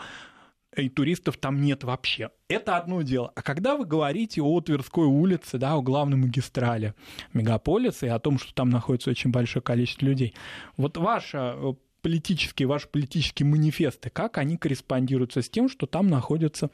и 0.77 0.89
туристов 0.89 1.37
там 1.37 1.61
нет 1.61 1.83
вообще. 1.83 2.29
Это 2.47 2.77
одно 2.77 3.01
дело. 3.01 3.31
А 3.35 3.41
когда 3.41 3.75
вы 3.75 3.85
говорите 3.85 4.41
о 4.41 4.61
Тверской 4.61 5.05
улице, 5.05 5.57
да, 5.57 5.73
о 5.73 5.81
главной 5.81 6.17
магистрали 6.17 6.93
мегаполиса 7.33 8.05
и 8.05 8.09
о 8.09 8.19
том, 8.19 8.39
что 8.39 8.53
там 8.53 8.69
находится 8.69 9.09
очень 9.09 9.31
большое 9.31 9.61
количество 9.61 10.05
людей, 10.05 10.33
вот 10.77 10.97
ваша 10.97 11.55
э, 11.57 11.73
политические, 12.01 12.67
ваши 12.67 12.87
политические 12.87 13.47
манифесты, 13.47 14.09
как 14.09 14.37
они 14.37 14.57
корреспондируются 14.57 15.41
с 15.41 15.49
тем, 15.49 15.69
что 15.69 15.85
там 15.85 16.07
находятся 16.07 16.69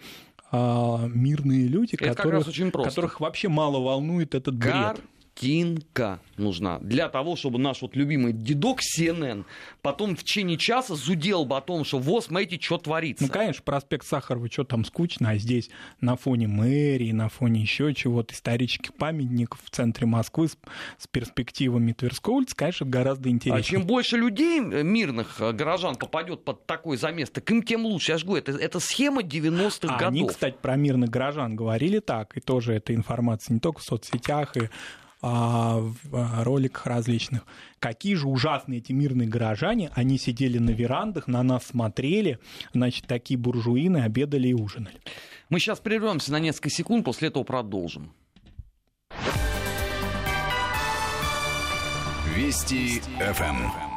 а, 0.51 1.07
мирные 1.07 1.67
люди, 1.67 1.98
которых, 1.98 2.46
которых 2.89 3.19
вообще 3.19 3.50
мало 3.50 3.79
волнует 3.79 4.36
этот 4.36 4.55
бред 4.55 5.01
картинка 5.38 6.20
нужна 6.38 6.79
для 6.79 7.10
того, 7.10 7.36
чтобы 7.36 7.60
наш 7.60 7.82
вот 7.82 7.96
любимый 7.96 8.34
дедок 8.34 8.79
CNN 8.79 9.46
потом 9.82 10.15
в 10.15 10.24
течение 10.24 10.58
часа 10.58 10.96
зудел 10.96 11.46
бы 11.46 11.58
о 11.58 11.62
том, 11.62 11.86
что 11.86 12.00
вот, 12.00 12.25
смотрите, 12.25 12.60
что 12.60 12.77
творится. 12.77 13.24
Ну, 13.25 13.29
конечно, 13.29 13.62
проспект 13.63 14.06
Сахарова, 14.06 14.50
что 14.51 14.63
там 14.63 14.84
скучно, 14.84 15.32
а 15.32 15.38
здесь 15.38 15.70
на 16.01 16.15
фоне 16.15 16.48
мэрии, 16.48 17.12
на 17.12 17.29
фоне 17.29 17.62
еще 17.62 17.94
чего-то, 17.94 18.34
исторических 18.34 18.94
памятников 18.94 19.62
в 19.63 19.70
центре 19.70 20.08
Москвы 20.08 20.48
с, 20.48 20.58
с 20.98 21.08
перспективами 21.08 21.94
Тверской 21.94 22.34
улицы, 22.34 22.56
конечно, 22.56 22.86
гораздо 22.86 23.29
интереснее. 23.29 23.62
А 23.62 23.63
чем 23.63 23.86
больше 23.86 24.17
людей, 24.17 24.60
э, 24.60 24.84
мирных 24.84 25.39
э, 25.39 25.51
горожан, 25.51 25.96
попадет 25.96 26.44
под 26.44 26.65
такой 26.65 26.98
замес, 26.98 27.29
так 27.29 27.50
им 27.51 27.63
тем 27.63 27.86
лучше. 27.86 28.12
Я 28.12 28.17
же 28.17 28.25
говорю, 28.25 28.44
это, 28.44 28.51
это 28.58 28.79
схема 28.79 29.22
90-х 29.22 29.96
а 29.96 30.00
годов. 30.00 30.08
Они, 30.08 30.27
кстати, 30.27 30.58
про 30.62 30.75
мирных 30.75 31.10
горожан 31.10 31.56
говорили 31.56 32.00
так, 32.00 32.36
и 32.38 32.41
тоже 32.41 32.74
эта 32.74 32.94
информация 32.94 33.53
не 33.53 33.60
только 33.60 33.79
в 33.79 33.84
соцсетях 33.84 34.58
и 34.58 34.70
а, 35.27 35.79
в 35.79 36.15
а, 36.15 36.43
роликах 36.43 36.86
различных. 36.86 37.46
Какие 37.79 38.15
же 38.15 38.27
ужасные 38.27 38.79
эти 38.79 38.91
мирные 38.91 39.27
горожане. 39.27 39.91
Они 39.93 40.17
сидели 40.17 40.57
на 40.57 40.72
верандах, 40.72 41.27
на 41.27 41.43
нас 41.43 41.67
смотрели. 41.67 42.39
Значит, 42.74 43.07
такие 43.07 43.38
буржуины 43.38 43.98
обедали 43.98 44.50
и 44.50 44.53
ужинали. 44.53 45.00
Мы 45.50 45.60
сейчас 45.60 45.79
прервемся 45.79 46.31
на 46.31 46.39
несколько 46.39 46.69
секунд, 46.69 47.05
после 47.05 47.27
этого 47.27 47.43
продолжим. 47.43 48.13
Вести 52.36 53.01
ФМ. 53.19 53.88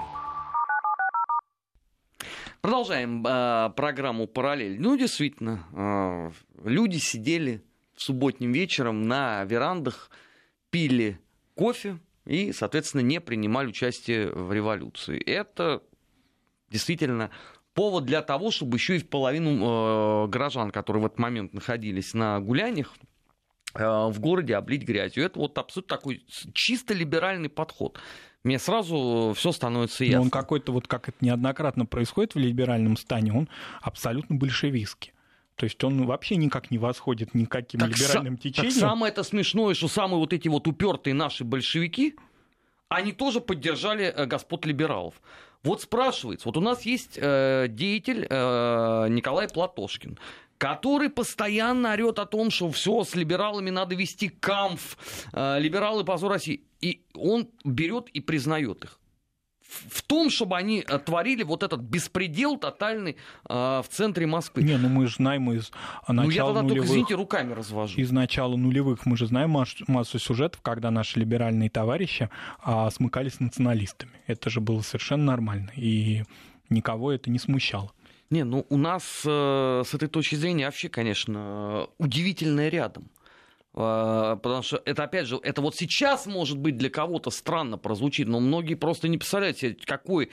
Продолжаем 2.60 3.24
э, 3.26 3.70
программу 3.74 4.26
«Параллель». 4.26 4.80
Ну, 4.80 4.96
действительно, 4.96 5.64
э, 5.72 6.30
люди 6.68 6.98
сидели 6.98 7.62
в 7.94 8.02
субботним 8.02 8.52
вечером 8.52 9.08
на 9.08 9.44
верандах, 9.44 10.10
пили 10.70 11.20
кофе 11.54 11.98
и, 12.26 12.52
соответственно, 12.52 13.02
не 13.02 13.20
принимали 13.20 13.68
участие 13.68 14.30
в 14.30 14.52
революции. 14.52 15.20
Это 15.20 15.82
действительно 16.70 17.30
повод 17.74 18.04
для 18.04 18.22
того, 18.22 18.50
чтобы 18.50 18.76
еще 18.76 18.96
и 18.96 19.02
половину 19.02 20.24
э, 20.24 20.28
горожан, 20.28 20.70
которые 20.70 21.02
в 21.02 21.06
этот 21.06 21.18
момент 21.18 21.52
находились 21.54 22.14
на 22.14 22.40
гуляниях, 22.40 22.94
э, 23.74 23.84
в 23.84 24.18
городе 24.20 24.56
облить 24.56 24.82
грязью. 24.82 25.24
Это 25.24 25.38
вот 25.38 25.58
абсолютно 25.58 25.96
такой 25.96 26.24
чисто 26.52 26.94
либеральный 26.94 27.48
подход. 27.48 27.98
Мне 28.42 28.58
сразу 28.58 29.34
все 29.36 29.52
становится 29.52 30.04
ясно. 30.04 30.18
Но 30.18 30.22
он 30.24 30.30
какой-то, 30.30 30.72
вот 30.72 30.88
как 30.88 31.08
это 31.08 31.18
неоднократно 31.20 31.84
происходит 31.84 32.34
в 32.34 32.38
либеральном 32.38 32.96
стане, 32.96 33.32
он 33.32 33.48
абсолютно 33.82 34.36
большевистский. 34.36 35.12
То 35.60 35.64
есть 35.64 35.84
он 35.84 36.06
вообще 36.06 36.36
никак 36.36 36.70
не 36.70 36.78
восходит 36.78 37.34
никаким 37.34 37.80
так 37.80 37.90
либеральным 37.90 38.36
са- 38.36 38.38
течениям. 38.38 38.72
Так 38.72 38.80
самое 38.80 39.12
это 39.12 39.22
смешное, 39.22 39.74
что 39.74 39.88
самые 39.88 40.18
вот 40.18 40.32
эти 40.32 40.48
вот 40.48 40.66
упертые 40.66 41.12
наши 41.12 41.44
большевики, 41.44 42.16
они 42.88 43.12
тоже 43.12 43.42
поддержали 43.42 44.06
э, 44.06 44.24
господ 44.24 44.64
либералов. 44.64 45.20
Вот 45.62 45.82
спрашивается, 45.82 46.48
вот 46.48 46.56
у 46.56 46.62
нас 46.62 46.86
есть 46.86 47.18
э, 47.20 47.66
деятель 47.68 48.26
э, 48.30 49.06
Николай 49.10 49.48
Платошкин, 49.48 50.18
который 50.56 51.10
постоянно 51.10 51.92
орет 51.92 52.18
о 52.20 52.24
том, 52.24 52.50
что 52.50 52.70
все, 52.70 53.04
с 53.04 53.14
либералами 53.14 53.68
надо 53.68 53.94
вести 53.94 54.30
камф, 54.30 54.96
э, 55.34 55.60
либералы 55.60 56.04
позор 56.04 56.30
России. 56.30 56.62
И 56.80 57.02
он 57.12 57.50
берет 57.64 58.08
и 58.14 58.20
признает 58.20 58.84
их 58.84 58.99
в 59.70 60.02
том, 60.02 60.30
чтобы 60.30 60.56
они 60.56 60.84
э, 60.86 60.98
творили 60.98 61.42
вот 61.42 61.62
этот 61.62 61.80
беспредел 61.80 62.56
тотальный 62.56 63.16
э, 63.48 63.54
в 63.54 63.86
центре 63.88 64.26
Москвы. 64.26 64.62
Не, 64.62 64.76
ну 64.76 64.88
мы 64.88 65.06
же 65.06 65.16
знаем 65.16 65.50
из 65.52 65.70
начала 66.08 66.24
Ну 66.24 66.30
я 66.30 66.44
тогда 66.44 66.62
нулевых, 66.62 66.78
только, 66.78 66.92
извините, 66.92 67.14
руками 67.14 67.52
развожу. 67.52 67.98
Из 68.00 68.10
начала 68.10 68.56
нулевых 68.56 69.06
мы 69.06 69.16
же 69.16 69.26
знаем 69.26 69.50
массу, 69.50 69.84
массу 69.86 70.18
сюжетов, 70.18 70.60
когда 70.62 70.90
наши 70.90 71.18
либеральные 71.20 71.70
товарищи 71.70 72.28
а, 72.62 72.90
смыкались 72.90 73.34
с 73.34 73.40
националистами. 73.40 74.12
Это 74.26 74.50
же 74.50 74.60
было 74.60 74.80
совершенно 74.80 75.24
нормально, 75.24 75.70
и 75.76 76.24
никого 76.68 77.12
это 77.12 77.30
не 77.30 77.38
смущало. 77.38 77.92
Не, 78.30 78.44
ну 78.44 78.64
у 78.68 78.76
нас 78.76 79.22
э, 79.24 79.82
с 79.84 79.94
этой 79.94 80.08
точки 80.08 80.36
зрения 80.36 80.66
вообще, 80.66 80.88
конечно, 80.88 81.88
удивительное 81.98 82.68
рядом. 82.68 83.10
А, 83.72 84.36
потому 84.36 84.62
что 84.62 84.82
это, 84.84 85.04
опять 85.04 85.26
же, 85.26 85.38
это 85.42 85.60
вот 85.60 85.76
сейчас, 85.76 86.26
может 86.26 86.58
быть, 86.58 86.76
для 86.76 86.90
кого-то 86.90 87.30
странно 87.30 87.78
прозвучит, 87.78 88.28
но 88.28 88.40
многие 88.40 88.74
просто 88.74 89.08
не 89.08 89.18
представляют 89.18 89.58
себе, 89.58 89.76
какой 89.84 90.30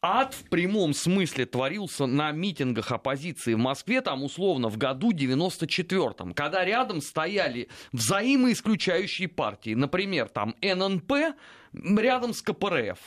ад 0.00 0.34
в 0.34 0.48
прямом 0.48 0.94
смысле 0.94 1.46
творился 1.46 2.06
на 2.06 2.30
митингах 2.30 2.92
оппозиции 2.92 3.54
в 3.54 3.58
Москве, 3.58 4.00
там 4.00 4.22
условно 4.22 4.68
в 4.68 4.76
году 4.78 5.12
94-м, 5.12 6.34
когда 6.34 6.64
рядом 6.64 7.00
стояли 7.00 7.68
взаимоисключающие 7.92 9.28
партии, 9.28 9.74
например, 9.74 10.28
там 10.28 10.54
ННП 10.62 11.36
рядом 11.72 12.32
с 12.32 12.42
КПРФ. 12.42 12.98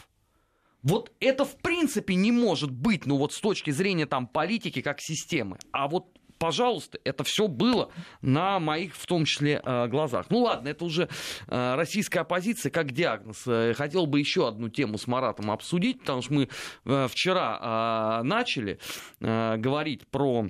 Вот 0.82 1.12
это 1.20 1.44
в 1.44 1.58
принципе 1.58 2.16
не 2.16 2.32
может 2.32 2.72
быть, 2.72 3.06
ну 3.06 3.18
вот 3.18 3.34
с 3.34 3.40
точки 3.40 3.72
зрения 3.72 4.06
там 4.06 4.28
политики 4.28 4.82
как 4.82 5.02
системы. 5.02 5.58
А 5.72 5.88
вот 5.88 6.19
пожалуйста, 6.40 7.00
это 7.04 7.24
все 7.24 7.48
было 7.48 7.92
на 8.22 8.60
моих, 8.60 8.96
в 8.96 9.06
том 9.06 9.26
числе, 9.26 9.62
э, 9.64 9.88
глазах. 9.88 10.28
Ну 10.30 10.40
ладно, 10.40 10.70
это 10.70 10.86
уже 10.86 11.10
э, 11.48 11.76
российская 11.76 12.22
оппозиция 12.22 12.72
как 12.72 12.92
диагноз. 12.92 13.44
Э, 13.46 13.74
хотел 13.76 14.08
бы 14.08 14.20
еще 14.20 14.48
одну 14.48 14.70
тему 14.70 14.98
с 14.98 15.06
Маратом 15.06 15.52
обсудить, 15.52 16.00
потому 16.00 16.22
что 16.22 16.34
мы 16.34 16.48
вчера 17.08 18.22
начали 18.24 18.80
говорить 19.20 20.08
про 20.08 20.50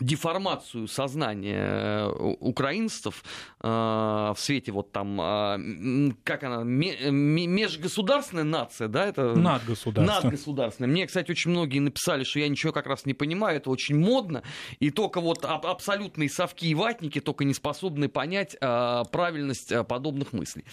деформацию 0.00 0.88
сознания 0.88 2.08
украинцев 2.08 3.22
э, 3.60 3.68
в 3.68 4.36
свете 4.36 4.72
вот 4.72 4.92
там, 4.92 5.20
э, 5.20 6.12
как 6.24 6.42
она, 6.44 6.62
межгосударственная 6.64 8.44
нация, 8.44 8.88
да, 8.88 9.06
это? 9.06 9.34
Надгосударственная. 9.34 10.22
Надгосударственная. 10.22 10.90
Мне, 10.90 11.06
кстати, 11.06 11.30
очень 11.30 11.50
многие 11.50 11.78
написали, 11.78 12.24
что 12.24 12.40
я 12.40 12.48
ничего 12.48 12.72
как 12.72 12.86
раз 12.86 13.06
не 13.06 13.14
понимаю, 13.14 13.58
это 13.58 13.70
очень 13.70 13.98
модно, 13.98 14.42
и 14.80 14.90
только 14.90 15.20
вот 15.20 15.44
аб- 15.44 15.66
абсолютные 15.66 16.28
совки 16.28 16.68
и 16.68 16.74
ватники 16.74 17.20
только 17.20 17.44
не 17.44 17.54
способны 17.54 18.08
понять 18.08 18.56
э, 18.60 19.02
правильность 19.12 19.72
подобных 19.88 20.32
мыслей. 20.32 20.64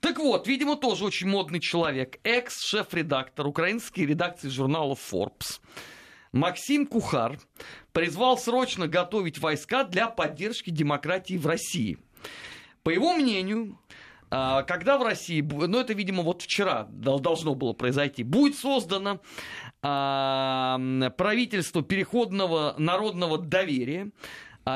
Так 0.00 0.18
вот, 0.18 0.46
видимо, 0.46 0.76
тоже 0.76 1.04
очень 1.04 1.28
модный 1.28 1.60
человек, 1.60 2.18
экс-шеф-редактор 2.24 3.46
украинской 3.46 4.00
редакции 4.00 4.48
журнала 4.48 4.94
Forbes. 4.94 5.60
Максим 6.34 6.84
Кухар 6.86 7.38
призвал 7.92 8.36
срочно 8.36 8.88
готовить 8.88 9.38
войска 9.38 9.84
для 9.84 10.08
поддержки 10.08 10.70
демократии 10.70 11.36
в 11.36 11.46
России. 11.46 11.96
По 12.82 12.90
его 12.90 13.14
мнению, 13.14 13.78
а, 14.30 14.64
когда 14.64 14.98
в 14.98 15.04
России, 15.04 15.40
ну 15.40 15.78
это, 15.78 15.92
видимо, 15.92 16.24
вот 16.24 16.42
вчера 16.42 16.88
должно 16.90 17.54
было 17.54 17.72
произойти, 17.72 18.24
будет 18.24 18.58
создано 18.58 19.20
а, 19.80 20.80
правительство 21.16 21.84
переходного 21.84 22.74
народного 22.78 23.38
доверия, 23.38 24.10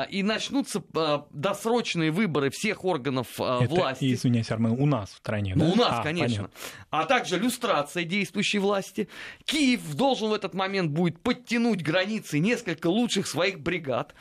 и 0.09 0.21
начнутся 0.21 0.83
а, 0.95 1.25
досрочные 1.31 2.11
выборы 2.11 2.51
всех 2.51 2.85
органов 2.85 3.27
а, 3.39 3.63
Это, 3.63 3.73
власти. 3.73 4.13
Извиняюсь, 4.13 4.51
Армен, 4.51 4.71
у 4.71 4.85
нас 4.85 5.09
в 5.09 5.17
стране, 5.17 5.53
ну, 5.55 5.65
да? 5.65 5.71
у 5.71 5.75
нас, 5.75 5.99
а, 5.99 6.03
конечно. 6.03 6.43
Понятно. 6.43 6.59
А 6.91 7.05
также 7.05 7.39
люстрация 7.39 8.03
действующей 8.03 8.59
власти. 8.59 9.09
Киев 9.45 9.95
должен 9.95 10.29
в 10.29 10.33
этот 10.33 10.53
момент 10.53 10.91
будет 10.91 11.19
подтянуть 11.21 11.81
границы 11.81 12.37
несколько 12.37 12.87
лучших 12.87 13.25
своих 13.25 13.61
бригад, 13.61 14.13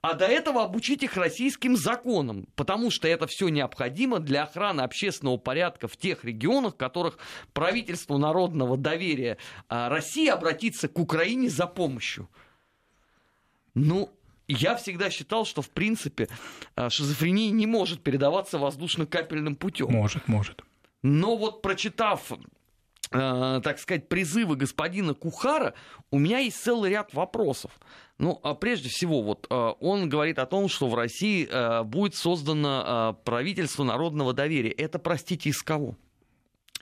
а 0.00 0.14
до 0.14 0.26
этого 0.26 0.64
обучить 0.64 1.04
их 1.04 1.16
российским 1.16 1.76
законам, 1.76 2.48
потому 2.56 2.90
что 2.90 3.06
это 3.06 3.28
все 3.28 3.48
необходимо 3.48 4.18
для 4.18 4.42
охраны 4.42 4.80
общественного 4.80 5.36
порядка 5.36 5.86
в 5.86 5.96
тех 5.96 6.24
регионах, 6.24 6.74
в 6.74 6.78
которых 6.78 7.18
правительство 7.52 8.18
народного 8.18 8.76
доверия 8.76 9.38
России 9.68 10.28
обратится 10.28 10.88
к 10.88 10.98
Украине 10.98 11.48
за 11.48 11.68
помощью. 11.68 12.28
Ну, 13.74 14.10
я 14.48 14.76
всегда 14.76 15.10
считал, 15.10 15.44
что 15.44 15.62
в 15.62 15.70
принципе 15.70 16.28
а, 16.74 16.90
шизофрения 16.90 17.50
не 17.50 17.66
может 17.66 18.02
передаваться 18.02 18.58
воздушно-капельным 18.58 19.56
путем. 19.56 19.90
Может, 19.90 20.28
может. 20.28 20.62
Но 21.02 21.36
вот 21.36 21.62
прочитав 21.62 22.32
э, 23.12 23.60
так 23.62 23.78
сказать, 23.78 24.08
призывы 24.08 24.56
господина 24.56 25.14
Кухара, 25.14 25.74
у 26.10 26.18
меня 26.18 26.38
есть 26.38 26.62
целый 26.62 26.90
ряд 26.90 27.12
вопросов. 27.14 27.72
Ну, 28.18 28.38
а 28.42 28.54
прежде 28.54 28.88
всего, 28.88 29.22
вот 29.22 29.46
э, 29.50 29.72
он 29.80 30.08
говорит 30.08 30.38
о 30.38 30.46
том, 30.46 30.68
что 30.68 30.88
в 30.88 30.94
России 30.94 31.48
э, 31.50 31.82
будет 31.82 32.14
создано 32.14 33.16
э, 33.20 33.24
правительство 33.24 33.84
народного 33.84 34.32
доверия. 34.32 34.70
Это, 34.70 34.98
простите, 34.98 35.50
из 35.50 35.62
кого? 35.62 35.96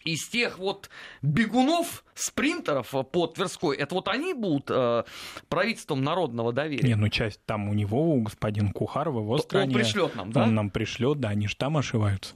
Из 0.05 0.29
тех 0.29 0.59
вот 0.59 0.91
бегунов, 1.23 2.05
спринтеров 2.15 2.95
по 3.11 3.27
Тверской, 3.27 3.77
это 3.77 3.95
вот 3.95 4.09
они 4.09 4.35
будут 4.35 4.71
э, 4.71 5.05
правительством 5.49 6.03
народного 6.03 6.53
доверия? 6.53 6.87
Не, 6.87 6.95
ну 6.95 7.09
часть 7.09 7.45
там 7.45 7.69
у 7.69 7.75
него, 7.75 8.15
у 8.15 8.23
господина 8.23 8.73
Кухарова, 8.73 9.21
его 9.21 9.37
То 9.37 9.43
стране. 9.43 9.69
Он 9.69 9.75
пришлет 9.75 10.15
нам, 10.15 10.33
да? 10.33 10.43
Он 10.45 10.55
нам 10.55 10.71
пришлет, 10.71 11.21
да, 11.21 11.31
они 11.31 11.49
же 11.49 11.57
там 11.57 11.77
ошиваются. 11.77 12.35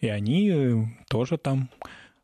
И 0.00 0.08
они 0.08 0.88
тоже 1.08 1.38
там 1.38 1.68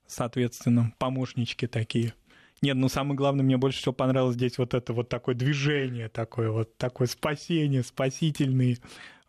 соответственно, 0.08 0.92
помощнички 0.98 1.66
такие. 1.66 2.14
Нет, 2.60 2.76
ну 2.76 2.88
самое 2.88 3.14
главное, 3.14 3.44
мне 3.44 3.56
больше 3.56 3.78
всего 3.78 3.92
понравилось 3.92 4.34
здесь 4.34 4.58
вот 4.58 4.74
это 4.74 4.92
вот 4.92 5.08
такое 5.08 5.36
движение, 5.36 6.08
такое 6.08 6.50
вот 6.50 6.76
такое 6.76 7.06
спасение, 7.06 7.84
спасительный 7.84 8.78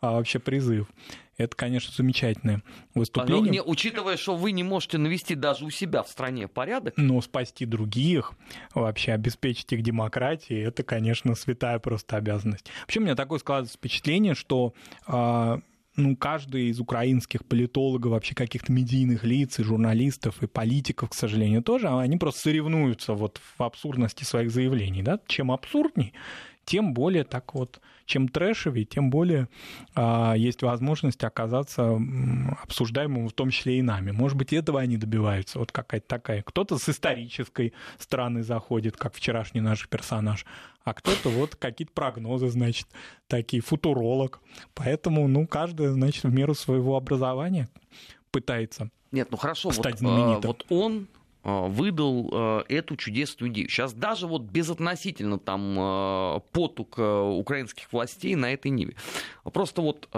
а, 0.01 0.13
вообще 0.13 0.39
призыв. 0.39 0.88
Это, 1.38 1.56
конечно, 1.56 1.94
замечательное 1.96 2.63
выступление. 2.94 3.46
Но, 3.46 3.51
не, 3.51 3.62
учитывая, 3.62 4.18
что 4.18 4.36
вы 4.36 4.51
не 4.51 4.63
можете 4.63 4.98
навести 4.98 5.36
даже 5.36 5.63
у 5.63 5.70
себя 5.70 6.03
в 6.03 6.10
стране 6.10 6.50
порядок. 6.50 6.96
Но 6.98 7.22
спасти 7.22 7.65
других, 7.65 8.34
вообще 8.75 9.13
обеспечить 9.13 9.72
их 9.72 9.82
демократией, 9.82 10.62
это, 10.62 10.84
конечно, 10.84 11.36
святая 11.36 11.79
просто 11.79 12.18
обязанность. 12.18 12.70
Вообще 12.82 13.00
у 13.00 13.03
меня 13.03 13.15
такое 13.15 13.39
складывается 13.39 13.77
впечатление, 13.77 14.36
что 14.36 14.74
а, 15.08 15.62
ну, 15.96 16.15
каждый 16.15 16.70
из 16.70 16.79
украинских 16.79 17.46
политологов, 17.46 18.12
вообще 18.12 18.36
каких-то 18.36 18.72
медийных 18.72 19.24
лиц, 19.24 19.60
и 19.60 19.63
журналистов, 19.63 20.41
и 20.41 20.48
политиков, 20.48 21.10
к 21.10 21.13
сожалению, 21.13 21.62
тоже, 21.62 21.89
они 21.89 22.18
просто 22.18 22.41
соревнуются 22.41 23.13
вот 23.13 23.39
в 23.58 23.63
абсурдности 23.63 24.24
своих 24.24 24.51
заявлений, 24.51 25.03
да, 25.03 25.20
чем 25.27 25.51
абсурдней, 25.51 26.13
тем 26.65 26.94
более 26.94 27.24
так 27.24 27.53
вот, 27.53 27.79
чем 28.10 28.28
трэшевее, 28.28 28.86
тем 28.86 29.10
более 29.10 29.48
а, 29.94 30.34
есть 30.34 30.63
возможность 30.63 31.24
оказаться 31.24 31.98
обсуждаемым, 32.63 33.30
в 33.30 33.34
том 33.34 33.51
числе 33.51 33.78
и 33.78 33.82
нами. 33.82 34.12
Может 34.12 34.38
быть, 34.38 34.51
этого 34.51 34.82
они 34.82 34.98
добиваются, 34.98 35.60
вот 35.60 35.72
какая-то 35.72 36.08
такая. 36.08 36.42
Кто-то 36.42 36.78
с 36.78 36.89
исторической 36.89 37.74
стороны 38.00 38.44
заходит, 38.44 38.98
как 38.98 39.13
вчерашний 39.13 39.62
наш 39.62 39.88
персонаж, 39.88 40.46
а 40.84 40.94
кто-то 40.94 41.30
вот 41.30 41.56
какие-то 41.56 41.94
прогнозы, 41.94 42.50
значит, 42.50 42.88
такие, 43.28 43.62
футуролог. 43.62 44.42
Поэтому, 44.74 45.28
ну, 45.28 45.46
каждый, 45.46 45.89
значит, 45.89 46.24
в 46.24 46.34
меру 46.34 46.56
своего 46.56 46.98
образования 46.98 47.70
пытается 48.32 48.89
Нет, 49.12 49.28
ну 49.30 49.38
хорошо, 49.38 49.72
стать 49.72 50.01
вот, 50.01 50.10
знаменитым. 50.10 50.48
вот 50.48 50.66
он 50.70 51.08
выдал 51.43 52.29
э, 52.31 52.63
эту 52.69 52.96
чудесную 52.96 53.51
идею. 53.51 53.69
Сейчас 53.69 53.93
даже 53.93 54.27
вот 54.27 54.43
безотносительно 54.43 55.39
там 55.39 55.77
э, 55.79 56.39
потуг 56.51 56.98
украинских 56.98 57.91
властей 57.91 58.36
на 58.36 58.53
этой 58.53 58.72
ниве. 58.72 58.96
Просто 59.43 59.81
вот 59.81 60.10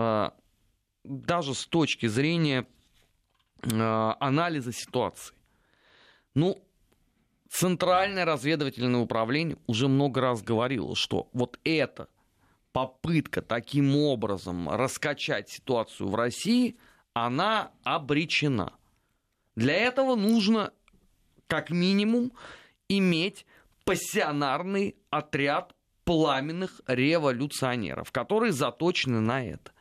даже 1.04 1.54
с 1.56 1.66
точки 1.66 2.08
зрения 2.08 2.68
анализа 3.63 4.72
ситуации. 4.72 5.34
Ну, 6.34 6.62
Центральное 7.51 8.24
разведывательное 8.24 9.01
управление 9.01 9.58
уже 9.68 9.90
много 9.90 10.22
раз 10.22 10.42
говорило, 10.42 10.96
что 10.96 11.28
вот 11.34 11.60
эта 11.66 12.08
попытка 12.72 13.42
таким 13.42 13.98
образом 13.98 14.70
раскачать 14.70 15.50
ситуацию 15.50 16.08
в 16.08 16.16
России, 16.16 16.78
она 17.13 17.72
обречена. 17.84 18.72
Для 19.58 19.74
этого 19.74 20.16
нужно 20.16 20.72
как 21.51 21.70
минимум 21.70 22.31
иметь 22.88 23.46
пассионарный 23.84 24.96
отряд 25.10 25.75
пламенных 26.05 26.79
революционеров, 26.88 28.13
которые 28.13 28.53
заточены 28.53 29.20
на 29.20 29.46
это. 29.46 29.74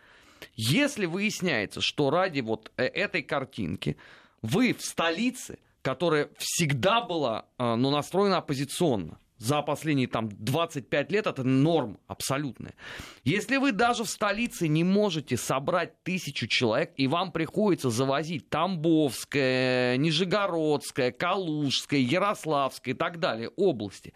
Если 0.56 1.06
выясняется, 1.06 1.80
что 1.80 2.10
ради 2.10 2.40
вот 2.40 2.72
э, 2.76 2.86
этой 2.86 3.22
картинки 3.22 3.96
вы 4.42 4.74
в 4.74 4.82
столице, 4.82 5.60
которая 5.82 6.30
всегда 6.38 7.02
была 7.02 7.46
э, 7.56 7.76
ну, 7.76 7.92
настроена 7.92 8.38
оппозиционно, 8.38 9.20
за 9.40 9.62
последние 9.62 10.06
там 10.06 10.28
25 10.28 11.10
лет 11.10 11.26
это 11.26 11.42
норм 11.42 11.98
абсолютная. 12.06 12.74
Если 13.24 13.56
вы 13.56 13.72
даже 13.72 14.04
в 14.04 14.10
столице 14.10 14.68
не 14.68 14.84
можете 14.84 15.38
собрать 15.38 16.02
тысячу 16.02 16.46
человек, 16.46 16.92
и 16.96 17.06
вам 17.06 17.32
приходится 17.32 17.88
завозить 17.88 18.50
Тамбовская, 18.50 19.96
Нижегородская, 19.96 21.10
Калужская, 21.10 22.00
Ярославская 22.00 22.94
и 22.94 22.96
так 22.96 23.18
далее 23.18 23.48
области, 23.56 24.12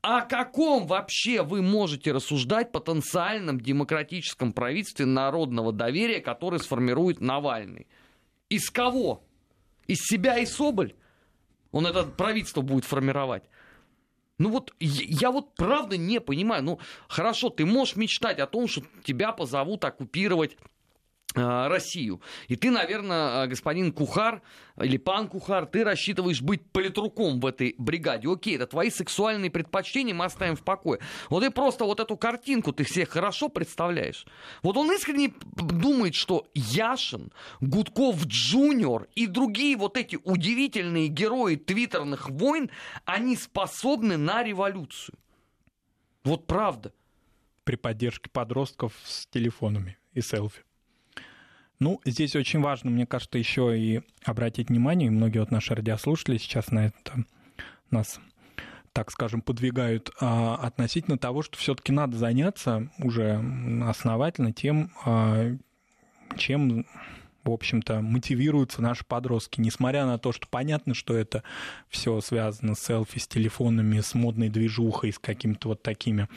о 0.00 0.22
каком 0.22 0.86
вообще 0.86 1.42
вы 1.42 1.60
можете 1.60 2.12
рассуждать 2.12 2.72
потенциальном 2.72 3.60
демократическом 3.60 4.54
правительстве 4.54 5.04
народного 5.04 5.74
доверия, 5.74 6.20
который 6.20 6.58
сформирует 6.58 7.20
Навальный? 7.20 7.86
Из 8.48 8.70
кого? 8.70 9.22
Из 9.86 9.98
себя 9.98 10.38
и 10.38 10.46
Соболь? 10.46 10.94
Он 11.70 11.86
это 11.86 12.04
правительство 12.04 12.62
будет 12.62 12.86
формировать. 12.86 13.42
Ну 14.38 14.50
вот 14.50 14.72
я 14.80 15.30
вот 15.30 15.54
правда 15.54 15.96
не 15.96 16.20
понимаю. 16.20 16.62
Ну 16.62 16.80
хорошо, 17.08 17.50
ты 17.50 17.66
можешь 17.66 17.96
мечтать 17.96 18.38
о 18.38 18.46
том, 18.46 18.68
что 18.68 18.82
тебя 19.04 19.32
позовут 19.32 19.84
оккупировать 19.84 20.56
Россию. 21.34 22.20
И 22.48 22.56
ты, 22.56 22.70
наверное, 22.70 23.44
э, 23.44 23.46
господин 23.48 23.92
Кухар 23.92 24.40
или 24.80 24.96
пан 24.96 25.28
Кухар, 25.28 25.66
ты 25.66 25.84
рассчитываешь 25.84 26.40
быть 26.40 26.64
политруком 26.70 27.40
в 27.40 27.46
этой 27.46 27.74
бригаде. 27.78 28.28
Окей, 28.30 28.56
это 28.56 28.66
твои 28.66 28.90
сексуальные 28.90 29.50
предпочтения 29.50 30.14
мы 30.14 30.24
оставим 30.24 30.56
в 30.56 30.62
покое. 30.62 31.00
Вот 31.28 31.44
и 31.44 31.50
просто 31.50 31.84
вот 31.84 32.00
эту 32.00 32.16
картинку 32.16 32.72
ты 32.72 32.84
всех 32.84 33.10
хорошо 33.10 33.48
представляешь. 33.50 34.26
Вот 34.62 34.76
он 34.76 34.90
искренне 34.92 35.34
думает, 35.54 36.14
что 36.14 36.46
Яшин, 36.54 37.30
Гудков 37.60 38.24
Джуниор 38.24 39.06
и 39.14 39.26
другие 39.26 39.76
вот 39.76 39.96
эти 39.96 40.18
удивительные 40.24 41.08
герои 41.08 41.56
твиттерных 41.56 42.30
войн, 42.30 42.70
они 43.04 43.36
способны 43.36 44.16
на 44.16 44.42
революцию. 44.42 45.16
Вот 46.24 46.46
правда. 46.46 46.92
При 47.64 47.76
поддержке 47.76 48.30
подростков 48.30 48.94
с 49.04 49.26
телефонами 49.26 49.98
и 50.14 50.22
селфи. 50.22 50.62
Ну, 51.80 52.00
здесь 52.04 52.34
очень 52.34 52.60
важно, 52.60 52.90
мне 52.90 53.06
кажется, 53.06 53.38
еще 53.38 53.78
и 53.78 54.02
обратить 54.24 54.68
внимание, 54.68 55.06
и 55.06 55.10
многие 55.10 55.38
вот 55.38 55.50
наши 55.50 55.74
радиослушатели 55.74 56.38
сейчас 56.38 56.70
на 56.70 56.86
это 56.86 57.24
нас 57.90 58.20
так 58.98 59.12
скажем, 59.12 59.42
подвигают 59.42 60.10
а, 60.20 60.56
относительно 60.56 61.18
того, 61.18 61.42
что 61.42 61.56
все-таки 61.56 61.92
надо 61.92 62.16
заняться 62.16 62.90
уже 62.98 63.40
основательно 63.86 64.52
тем, 64.52 64.90
а, 65.04 65.54
чем, 66.36 66.84
в 67.44 67.50
общем-то, 67.50 68.00
мотивируются 68.00 68.82
наши 68.82 69.04
подростки, 69.04 69.60
несмотря 69.60 70.04
на 70.04 70.18
то, 70.18 70.32
что 70.32 70.48
понятно, 70.48 70.94
что 70.94 71.16
это 71.16 71.44
все 71.88 72.20
связано 72.20 72.74
с 72.74 72.80
селфи, 72.80 73.20
с 73.20 73.28
телефонами, 73.28 74.00
с 74.00 74.14
модной 74.14 74.48
движухой, 74.48 75.12
с 75.12 75.20
какими-то 75.20 75.68
вот 75.68 75.82
такими 75.82 76.28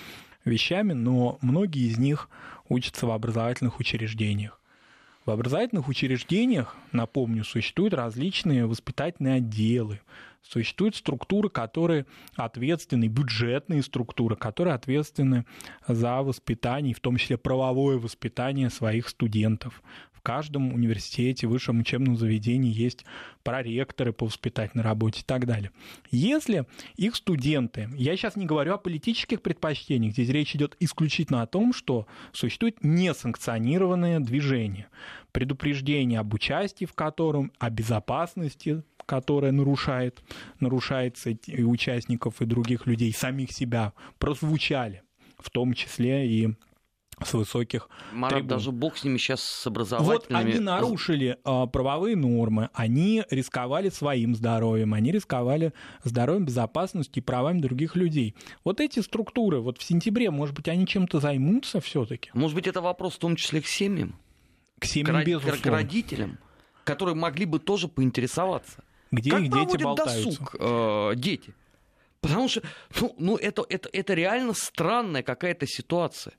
вещами, 0.46 0.94
но 0.94 1.40
многие 1.42 1.88
из 1.88 1.98
них 1.98 2.30
учатся 2.70 3.08
в 3.08 3.12
образовательных 3.12 3.80
учреждениях. 3.80 4.61
В 5.26 5.30
образовательных 5.30 5.88
учреждениях, 5.88 6.76
напомню, 6.92 7.44
существуют 7.44 7.94
различные 7.94 8.66
воспитательные 8.66 9.36
отделы, 9.36 10.00
существуют 10.42 10.96
структуры, 10.96 11.48
которые 11.50 12.08
ответственны, 12.36 13.06
бюджетные 13.06 13.84
структуры, 13.84 14.36
которые 14.36 14.74
ответственны 14.74 15.46
за 15.88 16.24
воспитание, 16.24 16.96
в 16.96 17.00
том 17.00 17.18
числе 17.18 17.38
правовое 17.38 18.00
воспитание 18.00 18.72
своих 18.72 19.10
студентов 19.10 19.84
в 20.22 20.24
каждом 20.24 20.72
университете, 20.72 21.48
высшем 21.48 21.80
учебном 21.80 22.16
заведении 22.16 22.72
есть 22.72 23.06
проректоры 23.42 24.14
по 24.14 24.28
воспитательной 24.28 24.84
работе 24.84 25.22
и 25.22 25.24
так 25.24 25.48
далее. 25.48 25.72
Если 26.12 26.68
их 26.96 27.16
студенты, 27.16 27.90
я 27.96 28.16
сейчас 28.16 28.36
не 28.36 28.46
говорю 28.46 28.76
о 28.76 28.78
политических 28.78 29.42
предпочтениях, 29.42 30.14
здесь 30.14 30.30
речь 30.30 30.56
идет 30.56 30.76
исключительно 30.80 31.42
о 31.42 31.48
том, 31.48 31.74
что 31.74 32.06
существует 32.34 32.84
несанкционированное 32.84 34.20
движение, 34.20 34.90
предупреждение 35.32 36.20
об 36.20 36.36
участии 36.36 36.86
в 36.86 36.94
котором, 36.94 37.52
о 37.58 37.72
безопасности, 37.72 38.84
которая 39.08 39.52
нарушает, 39.52 40.22
нарушается 40.60 41.32
и 41.32 41.64
участников, 41.64 42.44
и 42.44 42.46
других 42.46 42.86
людей, 42.86 43.12
самих 43.12 43.52
себя, 43.54 43.94
прозвучали, 44.20 45.02
в 45.40 45.50
том 45.50 45.74
числе 45.74 46.30
и 46.30 46.56
с 47.24 47.34
высоких 47.34 47.90
Марат, 48.12 48.40
трибун. 48.40 48.58
даже 48.58 48.72
бог 48.72 48.98
с 48.98 49.04
ними 49.04 49.18
сейчас 49.18 49.42
с 49.42 49.68
образовательными... 49.68 50.44
Вот 50.44 50.56
они 50.56 50.60
нарушили 50.60 51.38
э, 51.44 51.68
правовые 51.68 52.16
нормы, 52.16 52.70
они 52.74 53.24
рисковали 53.30 53.90
своим 53.90 54.36
здоровьем, 54.36 54.94
они 54.94 55.12
рисковали 55.12 55.74
здоровьем, 56.04 56.46
безопасностью 56.46 57.22
и 57.22 57.26
правами 57.26 57.60
других 57.60 57.96
людей. 57.96 58.36
Вот 58.64 58.80
эти 58.80 59.00
структуры, 59.00 59.60
вот 59.60 59.78
в 59.78 59.84
сентябре, 59.84 60.32
может 60.32 60.56
быть, 60.56 60.68
они 60.68 60.86
чем-то 60.86 61.20
займутся 61.20 61.80
все 61.80 62.06
таки 62.06 62.32
Может 62.34 62.56
быть, 62.56 62.68
это 62.68 62.82
вопрос 62.82 63.16
в 63.16 63.20
том 63.20 63.36
числе 63.36 63.62
к 63.62 63.68
семьям? 63.68 64.16
К 64.80 64.86
семьям, 64.86 65.22
к, 65.22 65.26
безусловно. 65.26 65.62
К 65.62 65.66
родителям, 65.66 66.40
которые 66.84 67.16
могли 67.16 67.46
бы 67.46 67.60
тоже 67.60 67.88
поинтересоваться. 67.88 68.84
где 69.12 69.32
как 69.32 69.42
их 69.42 69.52
дети 69.52 69.84
болтаются. 69.84 70.24
досуг 70.24 70.56
э, 70.60 71.14
дети? 71.16 71.54
Потому 72.22 72.48
что, 72.48 72.62
ну, 73.00 73.16
ну 73.18 73.36
это, 73.36 73.66
это, 73.68 73.90
это 73.92 74.14
реально 74.14 74.54
странная 74.54 75.24
какая-то 75.24 75.66
ситуация. 75.66 76.34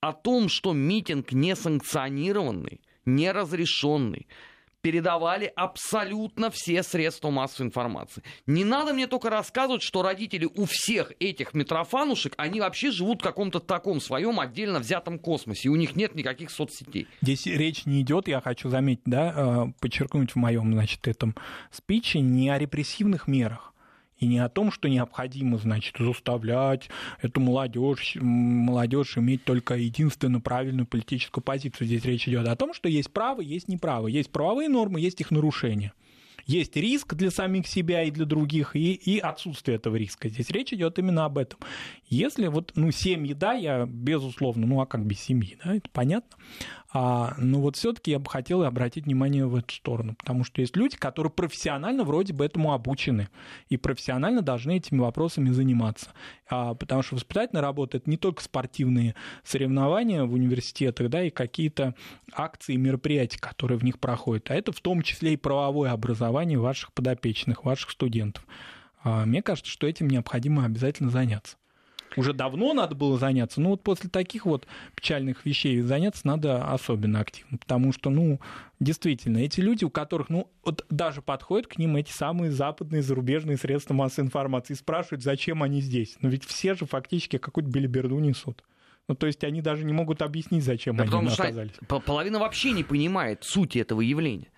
О 0.00 0.12
том, 0.12 0.48
что 0.48 0.72
митинг 0.72 1.32
несанкционированный, 1.32 2.80
неразрешенный, 3.04 4.28
передавали 4.80 5.52
абсолютно 5.56 6.50
все 6.50 6.82
средства 6.82 7.30
массовой 7.30 7.66
информации. 7.66 8.22
Не 8.46 8.64
надо 8.64 8.94
мне 8.94 9.06
только 9.06 9.28
рассказывать, 9.28 9.82
что 9.82 10.02
родители 10.02 10.44
у 10.44 10.66
всех 10.66 11.12
этих 11.18 11.52
митрофанушек, 11.52 12.34
они 12.36 12.60
вообще 12.60 12.90
живут 12.90 13.20
в 13.20 13.24
каком-то 13.24 13.58
таком 13.58 14.00
своем 14.00 14.38
отдельно 14.38 14.78
взятом 14.78 15.18
космосе, 15.18 15.62
и 15.64 15.68
у 15.68 15.76
них 15.76 15.96
нет 15.96 16.14
никаких 16.14 16.50
соцсетей. 16.50 17.08
Здесь 17.22 17.46
речь 17.46 17.86
не 17.86 18.02
идет, 18.02 18.28
я 18.28 18.40
хочу 18.40 18.68
заметить, 18.68 19.02
да, 19.04 19.34
э, 19.36 19.72
подчеркнуть 19.80 20.32
в 20.32 20.36
моем, 20.36 20.72
значит, 20.72 21.08
этом 21.08 21.34
спиче 21.72 22.20
не 22.20 22.48
о 22.50 22.58
репрессивных 22.58 23.26
мерах 23.26 23.74
и 24.18 24.26
не 24.26 24.38
о 24.38 24.48
том, 24.48 24.70
что 24.72 24.88
необходимо, 24.88 25.58
значит, 25.58 25.96
заставлять 25.98 26.88
эту 27.22 27.40
молодежь, 27.40 28.16
молодежь 28.20 29.16
иметь 29.16 29.44
только 29.44 29.74
единственную 29.76 30.40
правильную 30.40 30.86
политическую 30.86 31.42
позицию. 31.42 31.86
Здесь 31.86 32.04
речь 32.04 32.28
идет 32.28 32.46
о 32.48 32.56
том, 32.56 32.74
что 32.74 32.88
есть 32.88 33.10
право, 33.12 33.40
есть 33.40 33.68
неправо, 33.68 34.08
есть 34.08 34.30
правовые 34.30 34.68
нормы, 34.68 35.00
есть 35.00 35.20
их 35.20 35.30
нарушения. 35.30 35.92
Есть 36.48 36.76
риск 36.76 37.14
для 37.14 37.30
самих 37.30 37.66
себя 37.66 38.02
и 38.04 38.10
для 38.10 38.24
других, 38.24 38.74
и, 38.74 38.94
и 38.94 39.18
отсутствие 39.18 39.76
этого 39.76 39.96
риска. 39.96 40.30
Здесь 40.30 40.48
речь 40.48 40.72
идет 40.72 40.98
именно 40.98 41.26
об 41.26 41.36
этом. 41.36 41.60
Если 42.06 42.46
вот, 42.46 42.72
ну, 42.74 42.90
семьи, 42.90 43.34
да, 43.34 43.52
я, 43.52 43.84
безусловно, 43.86 44.66
ну, 44.66 44.80
а 44.80 44.86
как 44.86 45.04
без 45.04 45.20
семьи, 45.20 45.58
да, 45.62 45.74
это 45.76 45.90
понятно. 45.92 46.38
А, 46.90 47.34
но 47.36 47.60
вот 47.60 47.76
все-таки 47.76 48.12
я 48.12 48.18
бы 48.18 48.30
хотел 48.30 48.62
обратить 48.62 49.04
внимание 49.04 49.46
в 49.46 49.54
эту 49.56 49.74
сторону, 49.74 50.14
потому 50.14 50.42
что 50.42 50.62
есть 50.62 50.74
люди, 50.74 50.96
которые 50.96 51.30
профессионально 51.30 52.02
вроде 52.02 52.32
бы 52.32 52.46
этому 52.46 52.72
обучены 52.72 53.28
и 53.68 53.76
профессионально 53.76 54.40
должны 54.40 54.78
этими 54.78 54.98
вопросами 54.98 55.50
заниматься. 55.50 56.12
А, 56.48 56.74
потому 56.74 57.02
что 57.02 57.16
воспитательная 57.16 57.60
работа 57.60 57.98
это 57.98 58.08
не 58.08 58.16
только 58.16 58.42
спортивные 58.42 59.14
соревнования 59.44 60.24
в 60.24 60.32
университетах, 60.32 61.10
да, 61.10 61.24
и 61.24 61.30
какие-то 61.30 61.94
акции, 62.32 62.76
мероприятия, 62.76 63.38
которые 63.38 63.78
в 63.78 63.84
них 63.84 63.98
проходят, 63.98 64.50
а 64.50 64.54
это 64.54 64.72
в 64.72 64.80
том 64.80 65.02
числе 65.02 65.34
и 65.34 65.36
правовое 65.36 65.92
образование 65.92 66.37
ваших 66.44 66.92
подопечных, 66.92 67.64
ваших 67.64 67.90
студентов. 67.90 68.46
А, 69.02 69.24
мне 69.24 69.42
кажется, 69.42 69.70
что 69.70 69.86
этим 69.86 70.08
необходимо 70.08 70.64
обязательно 70.64 71.10
заняться 71.10 71.56
уже 72.18 72.32
давно 72.32 72.72
надо 72.72 72.94
было 72.94 73.18
заняться, 73.18 73.60
но 73.60 73.70
вот 73.70 73.82
после 73.82 74.08
таких 74.10 74.46
вот 74.46 74.66
печальных 74.94 75.44
вещей 75.44 75.80
заняться 75.80 76.26
надо 76.26 76.64
особенно 76.64 77.20
активно, 77.20 77.58
потому 77.58 77.92
что, 77.92 78.10
ну, 78.10 78.40
действительно, 78.80 79.38
эти 79.38 79.60
люди, 79.60 79.84
у 79.84 79.90
которых, 79.90 80.28
ну, 80.28 80.50
вот 80.64 80.84
даже 80.90 81.22
подходят 81.22 81.66
к 81.66 81.78
ним 81.78 81.96
эти 81.96 82.10
самые 82.10 82.50
западные 82.50 83.02
зарубежные 83.02 83.56
средства 83.56 83.94
массовой 83.94 84.26
информации 84.26 84.74
и 84.74 84.76
спрашивают, 84.76 85.22
зачем 85.22 85.62
они 85.62 85.80
здесь. 85.80 86.16
Но 86.20 86.28
ведь 86.28 86.44
все 86.44 86.74
же 86.74 86.86
фактически 86.86 87.38
какую-то 87.38 87.70
белиберду 87.70 88.18
несут. 88.18 88.64
Ну, 89.08 89.14
то 89.14 89.26
есть 89.26 89.42
они 89.44 89.62
даже 89.62 89.84
не 89.84 89.92
могут 89.92 90.20
объяснить, 90.20 90.64
зачем 90.64 90.96
да 90.96 91.04
они 91.04 91.10
потому 91.10 91.28
оказались. 91.30 91.72
Что 91.82 92.00
половина 92.00 92.38
вообще 92.38 92.72
не 92.72 92.84
понимает 92.84 93.42
сути 93.42 93.78
этого 93.78 94.02
явления. 94.02 94.48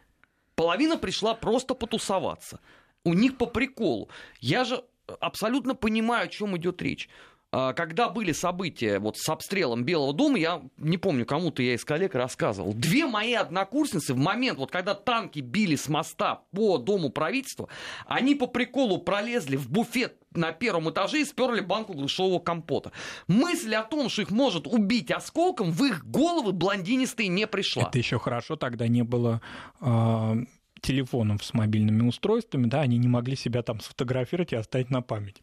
Половина 0.60 0.98
пришла 0.98 1.32
просто 1.32 1.74
потусоваться. 1.74 2.60
У 3.02 3.14
них 3.14 3.38
по 3.38 3.46
приколу. 3.46 4.10
Я 4.40 4.64
же 4.64 4.84
абсолютно 5.18 5.74
понимаю, 5.74 6.26
о 6.26 6.28
чем 6.28 6.54
идет 6.58 6.82
речь. 6.82 7.08
А, 7.52 7.72
когда 7.72 8.08
были 8.08 8.32
события 8.32 8.98
вот 9.00 9.18
с 9.18 9.28
обстрелом 9.28 9.84
Белого 9.84 10.12
дома, 10.12 10.38
я 10.38 10.62
не 10.76 10.98
помню, 10.98 11.26
кому-то 11.26 11.62
я 11.62 11.74
из 11.74 11.84
коллег 11.84 12.14
рассказывал, 12.14 12.72
две 12.74 13.06
мои 13.06 13.34
однокурсницы 13.34 14.14
в 14.14 14.18
момент, 14.18 14.58
вот 14.58 14.70
когда 14.70 14.94
танки 14.94 15.40
били 15.40 15.74
с 15.74 15.88
моста 15.88 16.42
по 16.52 16.78
дому 16.78 17.10
правительства, 17.10 17.68
они 18.06 18.36
по 18.36 18.46
приколу 18.46 18.98
пролезли 18.98 19.56
в 19.56 19.68
буфет 19.68 20.16
на 20.32 20.52
первом 20.52 20.90
этаже 20.90 21.22
и 21.22 21.24
сперли 21.24 21.60
банку 21.60 21.94
глушевого 21.94 22.38
компота. 22.38 22.92
Мысль 23.26 23.74
о 23.74 23.82
том, 23.82 24.08
что 24.08 24.22
их 24.22 24.30
может 24.30 24.68
убить 24.68 25.10
осколком, 25.10 25.72
в 25.72 25.84
их 25.84 26.06
головы 26.06 26.52
блондинистые 26.52 27.28
не 27.28 27.48
пришла. 27.48 27.82
Это 27.82 27.98
еще 27.98 28.20
хорошо, 28.20 28.54
тогда 28.54 28.86
не 28.86 29.02
было 29.02 29.40
э, 29.80 30.34
телефонов 30.80 31.44
с 31.44 31.52
мобильными 31.52 32.06
устройствами, 32.06 32.66
да, 32.66 32.82
они 32.82 32.96
не 32.96 33.08
могли 33.08 33.34
себя 33.34 33.62
там 33.62 33.80
сфотографировать 33.80 34.52
и 34.52 34.56
оставить 34.56 34.90
на 34.90 35.02
память. 35.02 35.42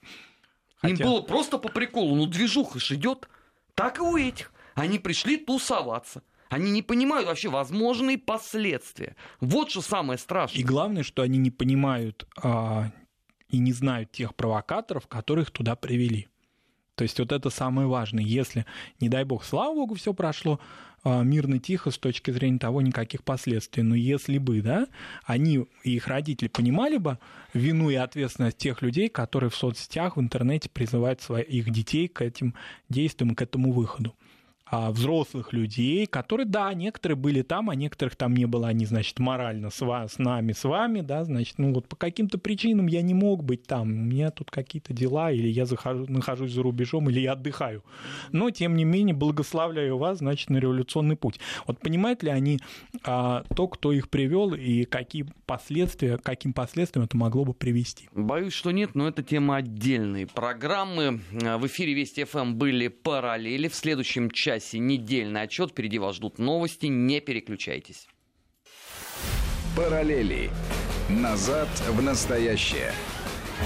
Хотя... 0.77 1.03
Им 1.03 1.09
было 1.09 1.21
просто 1.21 1.57
по 1.57 1.69
приколу, 1.69 2.15
ну 2.15 2.25
движуха 2.25 2.79
ж 2.79 2.91
идет. 2.93 3.27
Так 3.75 3.99
и 3.99 4.01
у 4.01 4.17
этих. 4.17 4.51
Они 4.75 4.99
пришли 4.99 5.37
тусоваться. 5.37 6.23
Они 6.49 6.71
не 6.71 6.81
понимают 6.81 7.27
вообще 7.27 7.49
возможные 7.49 8.17
последствия. 8.17 9.15
Вот 9.41 9.69
что 9.69 9.81
самое 9.81 10.17
страшное. 10.17 10.61
И 10.61 10.63
главное, 10.63 11.03
что 11.03 11.21
они 11.21 11.37
не 11.37 11.51
понимают 11.51 12.27
а, 12.41 12.91
и 13.49 13.57
не 13.57 13.73
знают 13.73 14.11
тех 14.11 14.33
провокаторов, 14.35 15.07
которых 15.07 15.51
туда 15.51 15.75
привели. 15.75 16.29
То 16.95 17.03
есть 17.03 17.19
вот 17.19 17.31
это 17.31 17.49
самое 17.49 17.87
важное. 17.87 18.23
Если, 18.23 18.65
не 18.99 19.09
дай 19.09 19.23
бог, 19.23 19.43
слава 19.43 19.75
богу, 19.75 19.95
все 19.95 20.13
прошло 20.13 20.59
мирно, 21.05 21.59
тихо 21.59 21.91
с 21.91 21.97
точки 21.97 22.31
зрения 22.31 22.59
того 22.59 22.81
никаких 22.81 23.23
последствий. 23.23 23.83
Но 23.83 23.95
если 23.95 24.37
бы, 24.37 24.61
да, 24.61 24.87
они 25.23 25.65
и 25.83 25.95
их 25.95 26.07
родители 26.07 26.47
понимали 26.47 26.97
бы 26.97 27.17
вину 27.53 27.89
и 27.89 27.95
ответственность 27.95 28.57
тех 28.57 28.81
людей, 28.81 29.09
которые 29.09 29.49
в 29.49 29.55
соцсетях, 29.55 30.17
в 30.17 30.21
интернете 30.21 30.69
призывают 30.69 31.21
своих 31.21 31.69
детей 31.71 32.07
к 32.07 32.21
этим 32.21 32.55
действиям, 32.89 33.35
к 33.35 33.41
этому 33.41 33.71
выходу. 33.71 34.15
А, 34.69 34.91
взрослых 34.91 35.53
людей, 35.53 36.05
которые, 36.07 36.45
да, 36.45 36.73
некоторые 36.73 37.15
были 37.15 37.41
там, 37.41 37.69
а 37.69 37.75
некоторых 37.75 38.17
там 38.17 38.35
не 38.35 38.45
было, 38.45 38.67
они, 38.67 38.85
значит, 38.85 39.17
морально 39.17 39.69
с, 39.69 39.79
вас, 39.79 40.13
с 40.13 40.17
нами, 40.19 40.51
с 40.51 40.65
вами, 40.65 40.99
да, 40.99 41.23
значит, 41.23 41.57
ну 41.57 41.73
вот 41.73 41.87
по 41.87 41.95
каким-то 41.95 42.37
причинам 42.37 42.87
я 42.87 43.01
не 43.01 43.13
мог 43.13 43.45
быть 43.45 43.63
там, 43.63 43.83
у 43.83 44.03
меня 44.03 44.29
тут 44.29 44.51
какие-то 44.51 44.93
дела, 44.93 45.31
или 45.31 45.47
я 45.47 45.65
захожу, 45.65 46.05
нахожусь 46.09 46.51
за 46.51 46.63
рубежом, 46.63 47.09
или 47.09 47.21
я 47.21 47.31
отдыхаю. 47.33 47.81
Но, 48.33 48.49
тем 48.49 48.75
не 48.75 48.83
менее, 48.83 49.15
благословляю 49.15 49.97
вас, 49.97 50.17
значит, 50.17 50.49
на 50.49 50.57
революционный 50.57 51.15
путь. 51.15 51.39
Вот 51.65 51.79
понимают 51.79 52.21
ли 52.23 52.29
они 52.29 52.59
а, 53.03 53.43
то, 53.55 53.69
кто 53.69 53.93
их 53.93 54.09
привел, 54.09 54.53
и 54.53 54.83
какие 54.83 55.27
последствия, 55.45 56.17
каким 56.17 56.51
последствиям 56.51 57.05
это 57.05 57.15
могло 57.15 57.45
бы 57.45 57.53
привести? 57.53 58.09
Боюсь, 58.13 58.53
что 58.53 58.71
нет, 58.71 58.95
но 58.95 59.07
это 59.07 59.23
тема 59.23 59.57
отдельной 59.57 60.27
программы. 60.27 61.21
В 61.31 61.67
эфире 61.67 61.93
Вести 61.93 62.25
ФМ 62.25 62.55
были 62.55 62.89
параллели. 62.89 63.69
В 63.69 63.75
следующем 63.75 64.29
часе 64.29 64.56
часе 64.59 64.79
недельный 64.79 65.43
отчет. 65.43 65.71
Впереди 65.71 65.99
вас 65.99 66.15
ждут 66.15 66.39
новости. 66.39 66.87
Не 66.87 67.19
переключайтесь. 67.19 68.07
Параллели. 69.75 70.49
Назад 71.09 71.69
в 71.89 72.01
настоящее. 72.01 72.91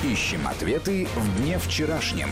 Ищем 0.04 0.48
ответы 0.48 1.08
в 1.16 1.42
дне 1.42 1.58
вчерашнем. 1.58 2.30